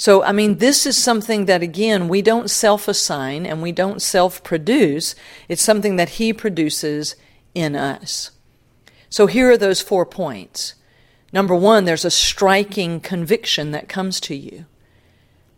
So, 0.00 0.22
I 0.22 0.32
mean, 0.32 0.56
this 0.56 0.86
is 0.86 0.96
something 0.96 1.44
that, 1.44 1.60
again, 1.60 2.08
we 2.08 2.22
don't 2.22 2.48
self 2.48 2.88
assign 2.88 3.44
and 3.44 3.60
we 3.60 3.70
don't 3.70 4.00
self 4.00 4.42
produce. 4.42 5.14
It's 5.46 5.60
something 5.60 5.96
that 5.96 6.16
He 6.16 6.32
produces 6.32 7.16
in 7.54 7.76
us. 7.76 8.30
So, 9.10 9.26
here 9.26 9.50
are 9.50 9.58
those 9.58 9.82
four 9.82 10.06
points. 10.06 10.72
Number 11.34 11.54
one, 11.54 11.84
there's 11.84 12.06
a 12.06 12.10
striking 12.10 13.00
conviction 13.00 13.72
that 13.72 13.90
comes 13.90 14.20
to 14.20 14.34
you 14.34 14.64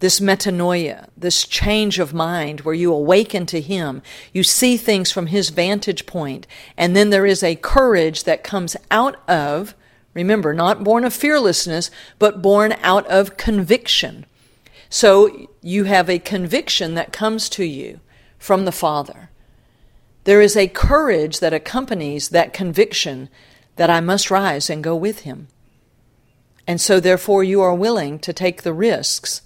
this 0.01 0.19
metanoia, 0.19 1.07
this 1.17 1.47
change 1.47 2.01
of 2.01 2.13
mind 2.13 2.63
where 2.63 2.75
you 2.75 2.93
awaken 2.93 3.47
to 3.47 3.61
Him, 3.61 4.03
you 4.33 4.43
see 4.43 4.77
things 4.77 5.13
from 5.13 5.29
His 5.29 5.51
vantage 5.51 6.05
point, 6.05 6.49
and 6.77 6.97
then 6.97 7.11
there 7.11 7.27
is 7.27 7.45
a 7.45 7.55
courage 7.55 8.25
that 8.25 8.43
comes 8.43 8.77
out 8.91 9.15
of, 9.29 9.77
remember, 10.15 10.53
not 10.53 10.83
born 10.83 11.05
of 11.05 11.15
fearlessness, 11.15 11.93
but 12.19 12.43
born 12.43 12.75
out 12.83 13.07
of 13.07 13.37
conviction. 13.37 14.27
So 14.93 15.49
you 15.63 15.85
have 15.85 16.11
a 16.11 16.19
conviction 16.19 16.93
that 16.97 17.15
comes 17.15 17.49
to 17.49 17.65
you 17.65 18.01
from 18.37 18.67
the 18.67 18.71
Father. 18.73 19.31
There 20.25 20.43
is 20.43 20.55
a 20.55 20.69
courage 20.69 21.41
that 21.41 21.55
accompanies 21.55 22.29
that 22.29 22.53
conviction 22.53 23.31
that 23.77 23.89
I 23.89 24.01
must 24.01 24.31
rise 24.31 24.69
and 24.69 24.85
go 24.85 24.95
with 24.95 25.21
Him. 25.21 25.49
And 26.67 26.79
so, 26.79 27.01
therefore, 27.01 27.43
you 27.43 27.63
are 27.63 27.75
willing 27.75 28.19
to 28.19 28.35
take 28.35 28.65
the 28.65 28.75
risks 28.75 29.41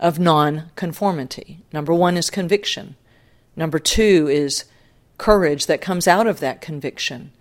of 0.00 0.18
non-conformity. 0.18 1.58
Number 1.70 1.92
one 1.92 2.16
is 2.16 2.30
conviction. 2.30 2.96
Number 3.54 3.78
two 3.78 4.26
is 4.26 4.64
courage 5.18 5.66
that 5.66 5.82
comes 5.82 6.08
out 6.08 6.26
of 6.26 6.40
that 6.40 6.62
conviction. 6.62 7.32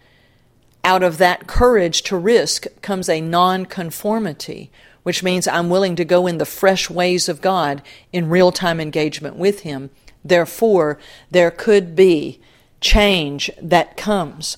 Out 0.84 1.02
of 1.02 1.17
that 1.20 1.48
courage 1.48 2.02
to 2.04 2.17
risk 2.17 2.67
comes 2.82 3.08
a 3.08 3.22
non-conformity, 3.22 4.70
which 5.04 5.24
means 5.24 5.48
I'm 5.48 5.70
willing 5.70 5.96
to 5.96 6.06
go 6.06 6.28
in 6.28 6.38
the 6.38 6.46
fresh 6.46 6.90
ways 6.90 7.28
of 7.28 7.42
God 7.42 7.82
in 8.12 8.30
real 8.30 8.52
time 8.52 8.80
engagement 8.80 9.36
with 9.36 9.62
Him. 9.62 9.90
Therefore, 10.24 11.00
there 11.30 11.52
could 11.52 11.96
be 11.96 12.40
change 12.80 13.50
that 13.62 13.98
comes. 13.98 14.58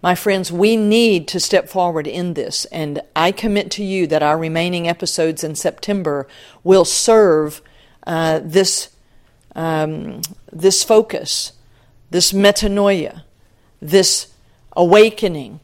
My 0.00 0.14
friends, 0.14 0.52
we 0.52 0.76
need 0.76 1.26
to 1.28 1.40
step 1.40 1.68
forward 1.68 2.06
in 2.06 2.34
this, 2.34 2.66
and 2.66 3.00
I 3.16 3.32
commit 3.32 3.70
to 3.72 3.84
you 3.84 4.06
that 4.06 4.22
our 4.22 4.38
remaining 4.38 4.86
episodes 4.86 5.42
in 5.42 5.56
September 5.56 6.28
will 6.62 6.84
serve 6.84 7.60
uh, 8.06 8.40
this, 8.42 8.90
um, 9.56 10.20
this 10.52 10.84
focus, 10.84 11.52
this 12.10 12.32
metanoia, 12.32 13.22
this 13.80 14.28
awakening, 14.76 15.58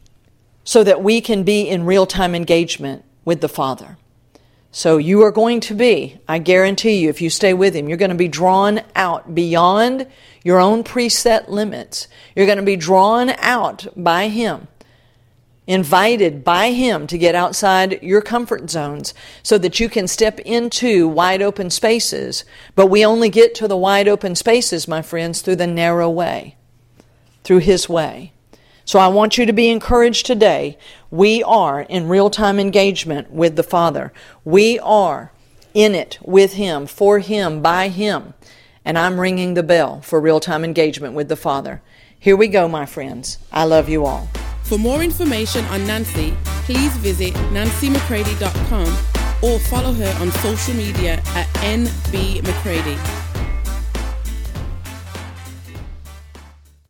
so 0.64 0.82
that 0.82 1.00
we 1.00 1.20
can 1.20 1.44
be 1.44 1.68
in 1.68 1.86
real 1.86 2.06
time 2.06 2.34
engagement 2.34 3.04
with 3.24 3.40
the 3.40 3.48
Father. 3.48 3.96
So 4.76 4.96
you 4.96 5.22
are 5.22 5.30
going 5.30 5.60
to 5.60 5.74
be, 5.74 6.18
I 6.26 6.38
guarantee 6.38 6.98
you, 6.98 7.08
if 7.08 7.22
you 7.22 7.30
stay 7.30 7.54
with 7.54 7.76
Him, 7.76 7.88
you're 7.88 7.96
going 7.96 8.10
to 8.10 8.16
be 8.16 8.26
drawn 8.26 8.80
out 8.96 9.32
beyond 9.32 10.08
your 10.42 10.58
own 10.58 10.82
preset 10.82 11.48
limits. 11.48 12.08
You're 12.34 12.46
going 12.46 12.58
to 12.58 12.64
be 12.64 12.74
drawn 12.74 13.30
out 13.38 13.86
by 13.96 14.26
Him, 14.26 14.66
invited 15.68 16.42
by 16.42 16.72
Him 16.72 17.06
to 17.06 17.16
get 17.16 17.36
outside 17.36 18.02
your 18.02 18.20
comfort 18.20 18.68
zones 18.68 19.14
so 19.44 19.58
that 19.58 19.78
you 19.78 19.88
can 19.88 20.08
step 20.08 20.40
into 20.40 21.06
wide 21.06 21.40
open 21.40 21.70
spaces. 21.70 22.44
But 22.74 22.88
we 22.88 23.06
only 23.06 23.30
get 23.30 23.54
to 23.54 23.68
the 23.68 23.76
wide 23.76 24.08
open 24.08 24.34
spaces, 24.34 24.88
my 24.88 25.02
friends, 25.02 25.40
through 25.40 25.56
the 25.56 25.68
narrow 25.68 26.10
way, 26.10 26.56
through 27.44 27.58
His 27.58 27.88
way. 27.88 28.33
So 28.84 28.98
I 28.98 29.08
want 29.08 29.38
you 29.38 29.46
to 29.46 29.52
be 29.52 29.70
encouraged 29.70 30.26
today. 30.26 30.76
We 31.10 31.42
are 31.42 31.80
in 31.82 32.08
real 32.08 32.30
time 32.30 32.60
engagement 32.60 33.30
with 33.30 33.56
the 33.56 33.62
Father. 33.62 34.12
We 34.44 34.78
are 34.80 35.32
in 35.72 35.94
it 35.94 36.18
with 36.22 36.54
Him, 36.54 36.86
for 36.86 37.18
Him, 37.18 37.62
by 37.62 37.88
Him. 37.88 38.34
And 38.84 38.98
I'm 38.98 39.18
ringing 39.18 39.54
the 39.54 39.62
bell 39.62 40.02
for 40.02 40.20
real 40.20 40.40
time 40.40 40.64
engagement 40.64 41.14
with 41.14 41.28
the 41.28 41.36
Father. 41.36 41.80
Here 42.18 42.36
we 42.36 42.48
go, 42.48 42.68
my 42.68 42.86
friends. 42.86 43.38
I 43.52 43.64
love 43.64 43.88
you 43.88 44.04
all. 44.04 44.28
For 44.62 44.78
more 44.78 45.02
information 45.02 45.64
on 45.66 45.86
Nancy, 45.86 46.34
please 46.64 46.96
visit 46.98 47.34
nancymccready.com 47.52 48.86
or 49.42 49.58
follow 49.58 49.92
her 49.92 50.22
on 50.22 50.30
social 50.32 50.74
media 50.74 51.22
at 51.34 51.46
NB 51.56 52.42
McCready. 52.44 53.23